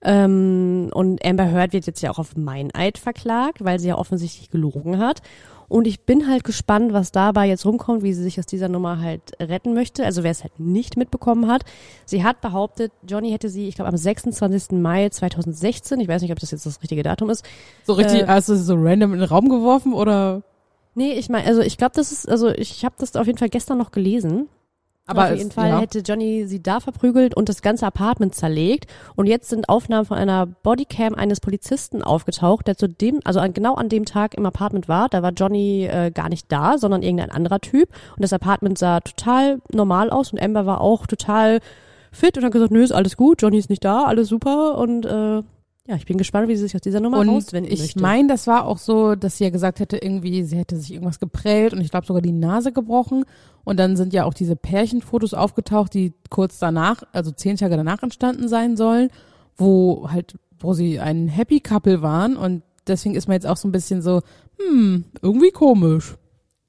Ähm, 0.03 0.89
und 0.93 1.23
Amber 1.25 1.51
Heard 1.51 1.73
wird 1.73 1.85
jetzt 1.85 2.01
ja 2.01 2.11
auch 2.11 2.19
auf 2.19 2.35
Meineid 2.35 2.97
verklagt, 2.97 3.63
weil 3.63 3.79
sie 3.79 3.89
ja 3.89 3.97
offensichtlich 3.97 4.49
gelogen 4.49 4.97
hat. 4.97 5.21
Und 5.67 5.87
ich 5.87 6.01
bin 6.01 6.27
halt 6.27 6.43
gespannt, 6.43 6.91
was 6.91 7.13
dabei 7.13 7.47
jetzt 7.47 7.65
rumkommt, 7.65 8.03
wie 8.03 8.11
sie 8.13 8.23
sich 8.23 8.37
aus 8.37 8.45
dieser 8.45 8.67
Nummer 8.67 8.99
halt 8.99 9.21
retten 9.39 9.73
möchte. 9.73 10.03
Also 10.03 10.21
wer 10.21 10.31
es 10.31 10.43
halt 10.43 10.59
nicht 10.59 10.97
mitbekommen 10.97 11.47
hat. 11.47 11.63
Sie 12.03 12.25
hat 12.25 12.41
behauptet, 12.41 12.91
Johnny 13.07 13.31
hätte 13.31 13.47
sie, 13.47 13.69
ich 13.69 13.75
glaube, 13.75 13.87
am 13.87 13.95
26. 13.95 14.71
Mai 14.71 15.07
2016, 15.07 16.01
ich 16.01 16.09
weiß 16.09 16.23
nicht, 16.23 16.31
ob 16.33 16.39
das 16.39 16.51
jetzt 16.51 16.65
das 16.65 16.81
richtige 16.81 17.03
Datum 17.03 17.29
ist. 17.29 17.45
So 17.85 17.93
richtig, 17.93 18.23
Äh, 18.23 18.27
hast 18.27 18.49
du 18.49 18.53
es 18.53 18.65
so 18.65 18.75
random 18.75 19.13
in 19.13 19.19
den 19.19 19.29
Raum 19.29 19.47
geworfen 19.47 19.93
oder? 19.93 20.41
Nee, 20.93 21.13
ich 21.13 21.29
meine, 21.29 21.47
also 21.47 21.61
ich 21.61 21.77
glaube, 21.77 21.93
das 21.95 22.11
ist, 22.11 22.27
also 22.27 22.49
ich 22.49 22.83
habe 22.83 22.95
das 22.97 23.15
auf 23.15 23.25
jeden 23.25 23.39
Fall 23.39 23.47
gestern 23.47 23.77
noch 23.77 23.91
gelesen. 23.91 24.49
Aber 25.11 25.25
auf 25.25 25.31
es- 25.31 25.37
jeden 25.39 25.51
Fall 25.51 25.69
ja. 25.69 25.79
hätte 25.79 25.99
Johnny 25.99 26.45
sie 26.45 26.61
da 26.61 26.79
verprügelt 26.79 27.35
und 27.35 27.49
das 27.49 27.61
ganze 27.61 27.85
Apartment 27.85 28.33
zerlegt. 28.35 28.89
Und 29.15 29.27
jetzt 29.27 29.49
sind 29.49 29.69
Aufnahmen 29.69 30.05
von 30.05 30.17
einer 30.17 30.45
Bodycam 30.45 31.13
eines 31.15 31.39
Polizisten 31.39 32.01
aufgetaucht, 32.01 32.67
der 32.67 32.77
zu 32.77 32.87
dem, 32.87 33.19
also 33.23 33.39
an, 33.39 33.53
genau 33.53 33.75
an 33.75 33.89
dem 33.89 34.05
Tag 34.05 34.33
im 34.35 34.45
Apartment 34.45 34.87
war. 34.87 35.09
Da 35.09 35.21
war 35.21 35.31
Johnny 35.31 35.85
äh, 35.85 36.11
gar 36.11 36.29
nicht 36.29 36.51
da, 36.51 36.77
sondern 36.77 37.03
irgendein 37.03 37.31
anderer 37.31 37.59
Typ. 37.59 37.89
Und 38.15 38.23
das 38.23 38.33
Apartment 38.33 38.77
sah 38.77 38.99
total 39.01 39.61
normal 39.73 40.09
aus 40.09 40.31
und 40.31 40.41
Amber 40.41 40.65
war 40.65 40.81
auch 40.81 41.07
total 41.07 41.59
fit 42.11 42.37
und 42.37 42.43
hat 42.43 42.51
gesagt, 42.51 42.71
nö, 42.71 42.83
ist 42.83 42.91
alles 42.91 43.15
gut, 43.15 43.41
Johnny 43.41 43.57
ist 43.57 43.69
nicht 43.69 43.85
da, 43.85 44.03
alles 44.03 44.27
super. 44.27 44.77
Und 44.77 45.05
äh, 45.05 45.43
ja, 45.87 45.95
ich 45.95 46.05
bin 46.05 46.17
gespannt, 46.17 46.47
wie 46.47 46.55
sie 46.55 46.63
sich 46.63 46.75
aus 46.75 46.81
dieser 46.81 46.99
Nummer 46.99 47.19
Und 47.19 47.29
rauswinden 47.29 47.71
ich 47.71 47.79
möchte. 47.79 48.01
meine, 48.01 48.27
das 48.27 48.45
war 48.45 48.65
auch 48.65 48.77
so, 48.77 49.15
dass 49.15 49.37
sie 49.37 49.45
ja 49.45 49.49
gesagt 49.49 49.79
hätte, 49.79 49.97
irgendwie, 49.97 50.43
sie 50.43 50.57
hätte 50.57 50.77
sich 50.77 50.93
irgendwas 50.93 51.19
geprellt 51.19 51.73
und 51.73 51.81
ich 51.81 51.89
glaube 51.89 52.05
sogar 52.05 52.21
die 52.21 52.31
Nase 52.31 52.71
gebrochen. 52.71 53.25
Und 53.63 53.79
dann 53.79 53.95
sind 53.95 54.13
ja 54.13 54.25
auch 54.25 54.33
diese 54.33 54.55
Pärchenfotos 54.55 55.33
aufgetaucht, 55.33 55.93
die 55.93 56.13
kurz 56.29 56.59
danach, 56.59 57.03
also 57.13 57.31
zehn 57.31 57.57
Tage 57.57 57.77
danach 57.77 58.03
entstanden 58.03 58.47
sein 58.47 58.77
sollen, 58.77 59.09
wo 59.57 60.07
halt, 60.09 60.35
wo 60.59 60.73
sie 60.73 60.99
ein 60.99 61.27
Happy 61.27 61.59
Couple 61.59 62.01
waren. 62.01 62.37
Und 62.37 62.61
deswegen 62.87 63.15
ist 63.15 63.27
man 63.27 63.35
jetzt 63.35 63.47
auch 63.47 63.57
so 63.57 63.67
ein 63.67 63.71
bisschen 63.71 64.01
so, 64.03 64.21
hm, 64.59 65.05
irgendwie 65.21 65.51
komisch. 65.51 66.15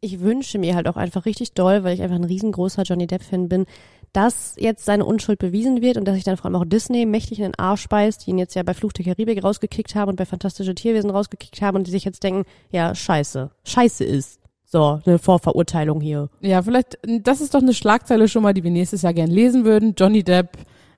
ich 0.00 0.20
wünsche 0.20 0.58
mir 0.58 0.74
halt 0.74 0.88
auch 0.88 0.96
einfach 0.96 1.26
richtig 1.26 1.52
doll, 1.52 1.84
weil 1.84 1.94
ich 1.94 2.02
einfach 2.02 2.16
ein 2.16 2.24
riesengroßer 2.24 2.82
Johnny 2.82 3.06
Depp-Fan 3.06 3.48
bin, 3.48 3.66
dass 4.12 4.54
jetzt 4.58 4.84
seine 4.84 5.04
Unschuld 5.04 5.38
bewiesen 5.38 5.80
wird 5.80 5.96
und 5.96 6.06
dass 6.06 6.16
sich 6.16 6.24
dann 6.24 6.36
vor 6.36 6.46
allem 6.46 6.56
auch 6.56 6.66
Disney 6.66 7.06
mächtig 7.06 7.38
in 7.38 7.44
den 7.44 7.58
Arsch 7.58 7.88
beißt, 7.88 8.26
die 8.26 8.30
ihn 8.30 8.38
jetzt 8.38 8.54
ja 8.54 8.62
bei 8.62 8.74
Fluch 8.74 8.92
der 8.92 9.04
Karibik 9.06 9.42
rausgekickt 9.42 9.94
haben 9.94 10.10
und 10.10 10.16
bei 10.16 10.26
Fantastische 10.26 10.74
Tierwesen 10.74 11.10
rausgekickt 11.10 11.62
haben 11.62 11.78
und 11.78 11.86
die 11.86 11.90
sich 11.90 12.04
jetzt 12.04 12.22
denken, 12.22 12.44
ja, 12.70 12.94
scheiße, 12.94 13.50
scheiße 13.64 14.04
ist. 14.04 14.40
So, 14.64 15.00
eine 15.04 15.18
Vorverurteilung 15.18 16.00
hier. 16.00 16.30
Ja, 16.40 16.62
vielleicht, 16.62 16.98
das 17.22 17.40
ist 17.42 17.54
doch 17.54 17.60
eine 17.60 17.74
Schlagzeile 17.74 18.26
schon 18.28 18.42
mal, 18.42 18.54
die 18.54 18.64
wir 18.64 18.70
nächstes 18.70 19.02
Jahr 19.02 19.12
gern 19.12 19.30
lesen 19.30 19.64
würden. 19.64 19.94
Johnny 19.98 20.22
Depp, 20.22 20.56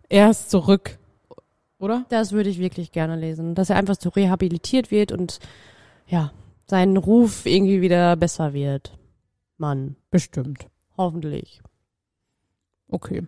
er 0.09 0.31
ist 0.31 0.50
zurück. 0.50 0.98
Oder? 1.79 2.07
Das 2.09 2.33
würde 2.33 2.50
ich 2.50 2.59
wirklich 2.61 2.92
gerne 2.92 3.16
lesen, 3.16 3.55
dass 3.55 3.70
er 3.70 3.77
einfach 3.77 3.96
so 3.98 4.11
rehabilitiert 4.11 4.90
wird 4.90 5.11
und 5.12 5.40
ja, 6.07 6.33
sein 6.66 6.96
Ruf 6.96 7.46
irgendwie 7.46 7.81
wieder 7.81 8.16
besser 8.16 8.55
wird. 8.55 8.96
Mann, 9.59 9.96
Bestimmt. 10.11 10.66
hoffentlich. 10.96 11.61
Okay. 12.90 13.23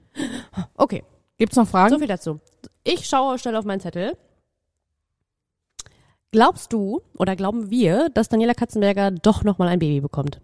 Okay. 0.74 1.04
Gibt's 1.38 1.56
noch 1.56 1.68
Fragen? 1.68 1.92
So 1.92 1.98
viel 1.98 2.08
dazu. 2.08 2.40
Ich 2.84 3.06
schaue 3.06 3.38
schnell 3.38 3.56
auf 3.56 3.64
meinen 3.64 3.80
Zettel. 3.80 4.16
Glaubst 6.30 6.72
du 6.72 7.02
oder 7.16 7.36
glauben 7.36 7.70
wir, 7.70 8.08
dass 8.10 8.28
Daniela 8.28 8.54
Katzenberger 8.54 9.10
doch 9.10 9.44
nochmal 9.44 9.68
ein 9.68 9.78
Baby 9.78 10.00
bekommt? 10.00 10.40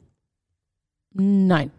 Nein. 1.12 1.70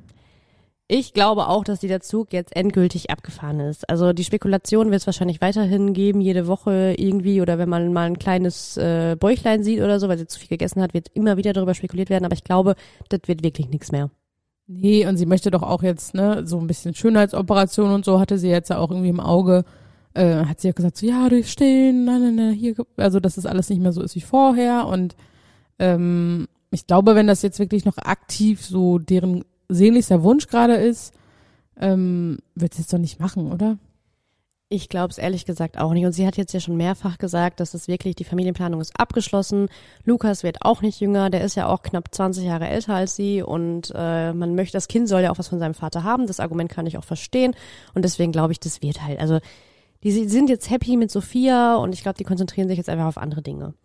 Ich 0.87 1.13
glaube 1.13 1.47
auch, 1.47 1.63
dass 1.63 1.79
dieser 1.79 2.01
Zug 2.01 2.33
jetzt 2.33 2.55
endgültig 2.55 3.09
abgefahren 3.09 3.59
ist. 3.61 3.89
Also 3.89 4.13
die 4.13 4.25
Spekulation 4.25 4.91
wird 4.91 5.01
es 5.01 5.07
wahrscheinlich 5.07 5.41
weiterhin 5.41 5.93
geben, 5.93 6.21
jede 6.21 6.45
Woche 6.45 6.93
irgendwie 6.97 7.41
oder 7.41 7.57
wenn 7.57 7.69
man 7.69 7.93
mal 7.93 8.05
ein 8.05 8.19
kleines 8.19 8.77
äh, 8.77 9.15
Bäuchlein 9.17 9.63
sieht 9.63 9.81
oder 9.81 9.99
so, 9.99 10.09
weil 10.09 10.17
sie 10.17 10.27
zu 10.27 10.39
viel 10.39 10.49
gegessen 10.49 10.81
hat, 10.81 10.93
wird 10.93 11.07
immer 11.13 11.37
wieder 11.37 11.53
darüber 11.53 11.73
spekuliert 11.73 12.09
werden. 12.09 12.25
Aber 12.25 12.35
ich 12.35 12.43
glaube, 12.43 12.75
das 13.09 13.21
wird 13.25 13.43
wirklich 13.43 13.69
nichts 13.69 13.91
mehr. 13.91 14.11
Nee, 14.67 15.05
und 15.05 15.17
sie 15.17 15.25
möchte 15.25 15.51
doch 15.51 15.63
auch 15.63 15.83
jetzt, 15.83 16.13
ne, 16.13 16.47
so 16.47 16.59
ein 16.59 16.67
bisschen 16.67 16.95
Schönheitsoperation 16.95 17.91
und 17.91 18.05
so 18.05 18.19
hatte 18.19 18.37
sie 18.37 18.49
jetzt 18.49 18.69
ja 18.69 18.77
auch 18.77 18.91
irgendwie 18.91 19.09
im 19.09 19.19
Auge. 19.19 19.65
Äh, 20.13 20.45
hat 20.45 20.61
sie 20.61 20.67
ja 20.67 20.73
gesagt, 20.73 20.97
so, 20.97 21.05
ja, 21.05 21.27
durch 21.27 21.51
Stillen, 21.51 22.05
na, 22.05 22.19
na, 22.19 22.31
na, 22.31 22.49
hier, 22.51 22.75
also 22.97 23.19
dass 23.19 23.35
das 23.35 23.45
alles 23.45 23.69
nicht 23.69 23.81
mehr 23.81 23.91
so 23.93 24.01
ist 24.01 24.15
wie 24.15 24.21
vorher. 24.21 24.87
Und 24.87 25.15
ähm, 25.79 26.47
ich 26.71 26.87
glaube, 26.87 27.15
wenn 27.15 27.27
das 27.27 27.41
jetzt 27.41 27.59
wirklich 27.59 27.85
noch 27.85 27.97
aktiv 27.97 28.65
so 28.65 28.99
deren 28.99 29.43
sehnlichster 29.69 30.23
Wunsch 30.23 30.47
gerade 30.47 30.75
ist, 30.75 31.13
ähm, 31.79 32.39
wird 32.55 32.73
sie 32.75 32.81
es 32.83 32.87
doch 32.87 32.99
nicht 32.99 33.19
machen, 33.19 33.51
oder? 33.51 33.77
Ich 34.73 34.89
glaube 34.89 35.11
es 35.11 35.19
ehrlich 35.19 35.45
gesagt 35.45 35.77
auch 35.77 35.93
nicht. 35.93 36.03
Und 36.03 36.13
sie 36.13 36.25
hat 36.25 36.35
jetzt 36.35 36.51
ja 36.51 36.59
schon 36.59 36.75
mehrfach 36.75 37.19
gesagt, 37.19 37.59
dass 37.59 37.75
es 37.75 37.87
wirklich, 37.87 38.15
die 38.15 38.23
Familienplanung 38.23 38.81
ist 38.81 38.99
abgeschlossen. 38.99 39.67
Lukas 40.03 40.41
wird 40.41 40.63
auch 40.63 40.81
nicht 40.81 40.99
jünger, 40.99 41.29
der 41.29 41.41
ist 41.43 41.53
ja 41.53 41.67
auch 41.67 41.83
knapp 41.83 42.11
20 42.11 42.45
Jahre 42.45 42.67
älter 42.67 42.95
als 42.95 43.15
sie 43.15 43.43
und 43.43 43.93
äh, 43.93 44.33
man 44.33 44.55
möchte, 44.55 44.75
das 44.75 44.87
Kind 44.87 45.07
soll 45.07 45.21
ja 45.21 45.31
auch 45.31 45.37
was 45.37 45.49
von 45.49 45.59
seinem 45.59 45.75
Vater 45.75 46.03
haben. 46.03 46.25
Das 46.25 46.39
Argument 46.39 46.71
kann 46.71 46.87
ich 46.87 46.97
auch 46.97 47.03
verstehen. 47.03 47.55
Und 47.93 48.03
deswegen 48.03 48.31
glaube 48.31 48.51
ich, 48.51 48.59
das 48.59 48.81
wird 48.81 49.03
halt, 49.03 49.19
also 49.19 49.37
die 50.01 50.11
sind 50.27 50.49
jetzt 50.49 50.71
happy 50.71 50.97
mit 50.97 51.11
Sophia 51.11 51.75
und 51.75 51.93
ich 51.93 52.01
glaube, 52.01 52.17
die 52.17 52.23
konzentrieren 52.23 52.67
sich 52.67 52.79
jetzt 52.79 52.89
einfach 52.89 53.05
auf 53.05 53.19
andere 53.19 53.43
Dinge. 53.43 53.75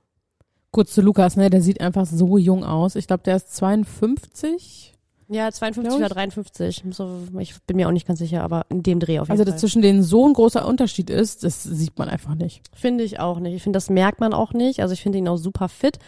Kurz 0.70 0.94
zu 0.94 1.02
Lukas, 1.02 1.36
ne, 1.36 1.50
der 1.50 1.60
sieht 1.60 1.82
einfach 1.82 2.06
so 2.06 2.38
jung 2.38 2.64
aus. 2.64 2.96
Ich 2.96 3.06
glaube, 3.06 3.24
der 3.24 3.36
ist 3.36 3.54
52. 3.54 4.94
Ja, 5.30 5.50
52 5.52 5.82
Glaub 5.90 6.00
ich. 6.00 6.06
oder 6.06 6.14
53. 6.14 6.84
So, 6.90 7.18
ich 7.38 7.54
bin 7.66 7.76
mir 7.76 7.86
auch 7.88 7.92
nicht 7.92 8.06
ganz 8.06 8.18
sicher, 8.18 8.42
aber 8.42 8.64
in 8.70 8.82
dem 8.82 8.98
Dreh 8.98 9.18
auf 9.18 9.28
jeden 9.28 9.32
Also, 9.32 9.44
Fall. 9.44 9.52
dass 9.52 9.60
zwischen 9.60 9.82
denen 9.82 10.02
so 10.02 10.26
ein 10.26 10.32
großer 10.32 10.66
Unterschied 10.66 11.10
ist, 11.10 11.44
das 11.44 11.62
sieht 11.62 11.98
man 11.98 12.08
einfach 12.08 12.34
nicht. 12.34 12.62
Finde 12.74 13.04
ich 13.04 13.20
auch 13.20 13.38
nicht. 13.38 13.54
Ich 13.54 13.62
finde, 13.62 13.76
das 13.76 13.90
merkt 13.90 14.20
man 14.20 14.32
auch 14.32 14.52
nicht. 14.54 14.80
Also 14.80 14.94
ich 14.94 15.02
finde 15.02 15.18
ihn 15.18 15.28
auch 15.28 15.36
super 15.36 15.68
fit. 15.68 15.98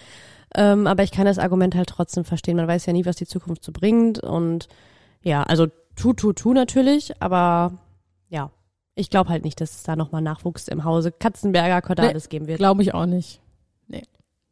Ähm, 0.54 0.86
aber 0.86 1.02
ich 1.02 1.10
kann 1.12 1.26
das 1.26 1.38
Argument 1.38 1.74
halt 1.74 1.88
trotzdem 1.90 2.24
verstehen. 2.24 2.56
Man 2.56 2.66
weiß 2.66 2.86
ja 2.86 2.92
nie, 2.92 3.04
was 3.04 3.16
die 3.16 3.26
Zukunft 3.26 3.62
so 3.62 3.72
bringt. 3.72 4.18
Und 4.20 4.68
ja, 5.22 5.42
also 5.42 5.66
tu, 5.96 6.12
tu, 6.14 6.32
tu 6.32 6.54
natürlich, 6.54 7.12
aber 7.20 7.72
ja, 8.30 8.50
ich 8.94 9.10
glaube 9.10 9.28
halt 9.30 9.44
nicht, 9.44 9.60
dass 9.60 9.70
es 9.76 9.82
da 9.82 9.96
nochmal 9.96 10.22
Nachwuchs 10.22 10.66
im 10.66 10.84
Hause 10.84 11.12
Katzenberger 11.12 11.82
Cordalis 11.82 12.28
geben 12.30 12.46
wird. 12.46 12.58
Glaube 12.58 12.82
ich 12.82 12.94
auch 12.94 13.06
nicht. 13.06 13.40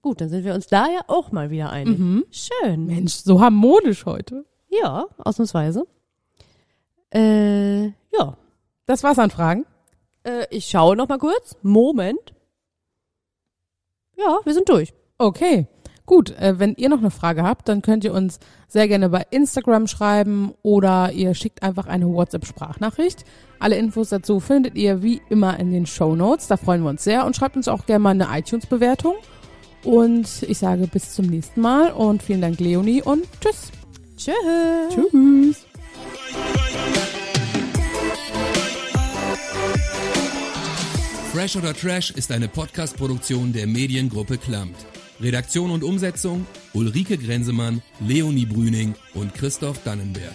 Gut, 0.01 0.21
dann 0.21 0.29
sind 0.29 0.45
wir 0.45 0.55
uns 0.55 0.69
da 0.69 0.87
ja 0.87 1.01
auch 1.09 1.33
mal 1.33 1.51
wieder 1.51 1.71
einig. 1.71 1.99
Mhm. 1.99 2.25
Schön. 2.31 2.87
Mensch, 2.87 3.15
so 3.15 3.41
harmonisch 3.41 4.07
heute. 4.07 4.45
Ja, 4.69 5.07
ausnahmsweise. 5.19 5.87
Äh, 7.11 7.87
ja. 7.87 8.37
Das 8.87 9.03
war's 9.03 9.19
an 9.19 9.31
Fragen. 9.31 9.67
Äh, 10.25 10.47
ich 10.51 10.67
schaue 10.67 10.97
noch 10.97 11.09
mal 11.09 11.19
kurz. 11.19 11.57
Moment. 11.63 12.35
Ja, 14.17 14.39
wir 14.45 14.55
sind 14.55 14.69
durch. 14.69 14.93
Okay. 15.19 15.67
Gut, 16.07 16.31
äh, 16.39 16.59
wenn 16.59 16.75
ihr 16.77 16.89
noch 16.89 16.99
eine 16.99 17.11
Frage 17.11 17.43
habt, 17.43 17.69
dann 17.69 17.83
könnt 17.83 18.03
ihr 18.03 18.15
uns 18.15 18.41
sehr 18.67 18.89
gerne 18.89 19.11
bei 19.11 19.27
Instagram 19.31 19.87
schreiben 19.87 20.55
oder 20.63 21.13
ihr 21.13 21.35
schickt 21.35 21.63
einfach 21.63 21.87
eine 21.87 22.07
WhatsApp-Sprachnachricht. 22.07 23.27
Alle 23.59 23.77
Infos 23.77 24.09
dazu 24.09 24.41
findet 24.41 24.75
ihr 24.75 25.03
wie 25.03 25.21
immer 25.29 25.61
in 25.61 25.71
den 25.71 25.85
Show 25.85 26.17
Notes. 26.17 26.47
Da 26.47 26.57
freuen 26.57 26.83
wir 26.83 26.89
uns 26.89 27.05
sehr 27.05 27.27
und 27.27 27.37
schreibt 27.37 27.57
uns 27.57 27.69
auch 27.69 27.85
gerne 27.85 28.01
mal 28.01 28.11
eine 28.11 28.29
iTunes-Bewertung. 28.39 29.17
Und 29.85 30.43
ich 30.45 30.57
sage 30.57 30.87
bis 30.87 31.13
zum 31.13 31.27
nächsten 31.27 31.61
Mal 31.61 31.93
und 31.93 32.23
vielen 32.23 32.41
Dank, 32.41 32.59
Leonie, 32.59 33.03
und 33.03 33.25
tschüss. 33.41 33.71
Tschüss. 34.19 34.35
Tschüss. 34.91 35.67
Fresh 41.33 41.55
oder 41.55 41.73
Trash 41.73 42.11
ist 42.11 42.33
eine 42.33 42.49
Podcast-Produktion 42.49 43.53
der 43.53 43.69
Mediengruppe 43.69 44.39
Klammt. 44.39 44.75
Redaktion 45.21 45.71
und 45.71 45.85
Umsetzung 45.85 46.47
Ulrike 46.75 47.17
Grenzemann, 47.17 47.81
Leonie 48.01 48.47
Brüning 48.47 48.95
und 49.15 49.35
Christoph 49.35 49.83
Dannenberg. 49.85 50.35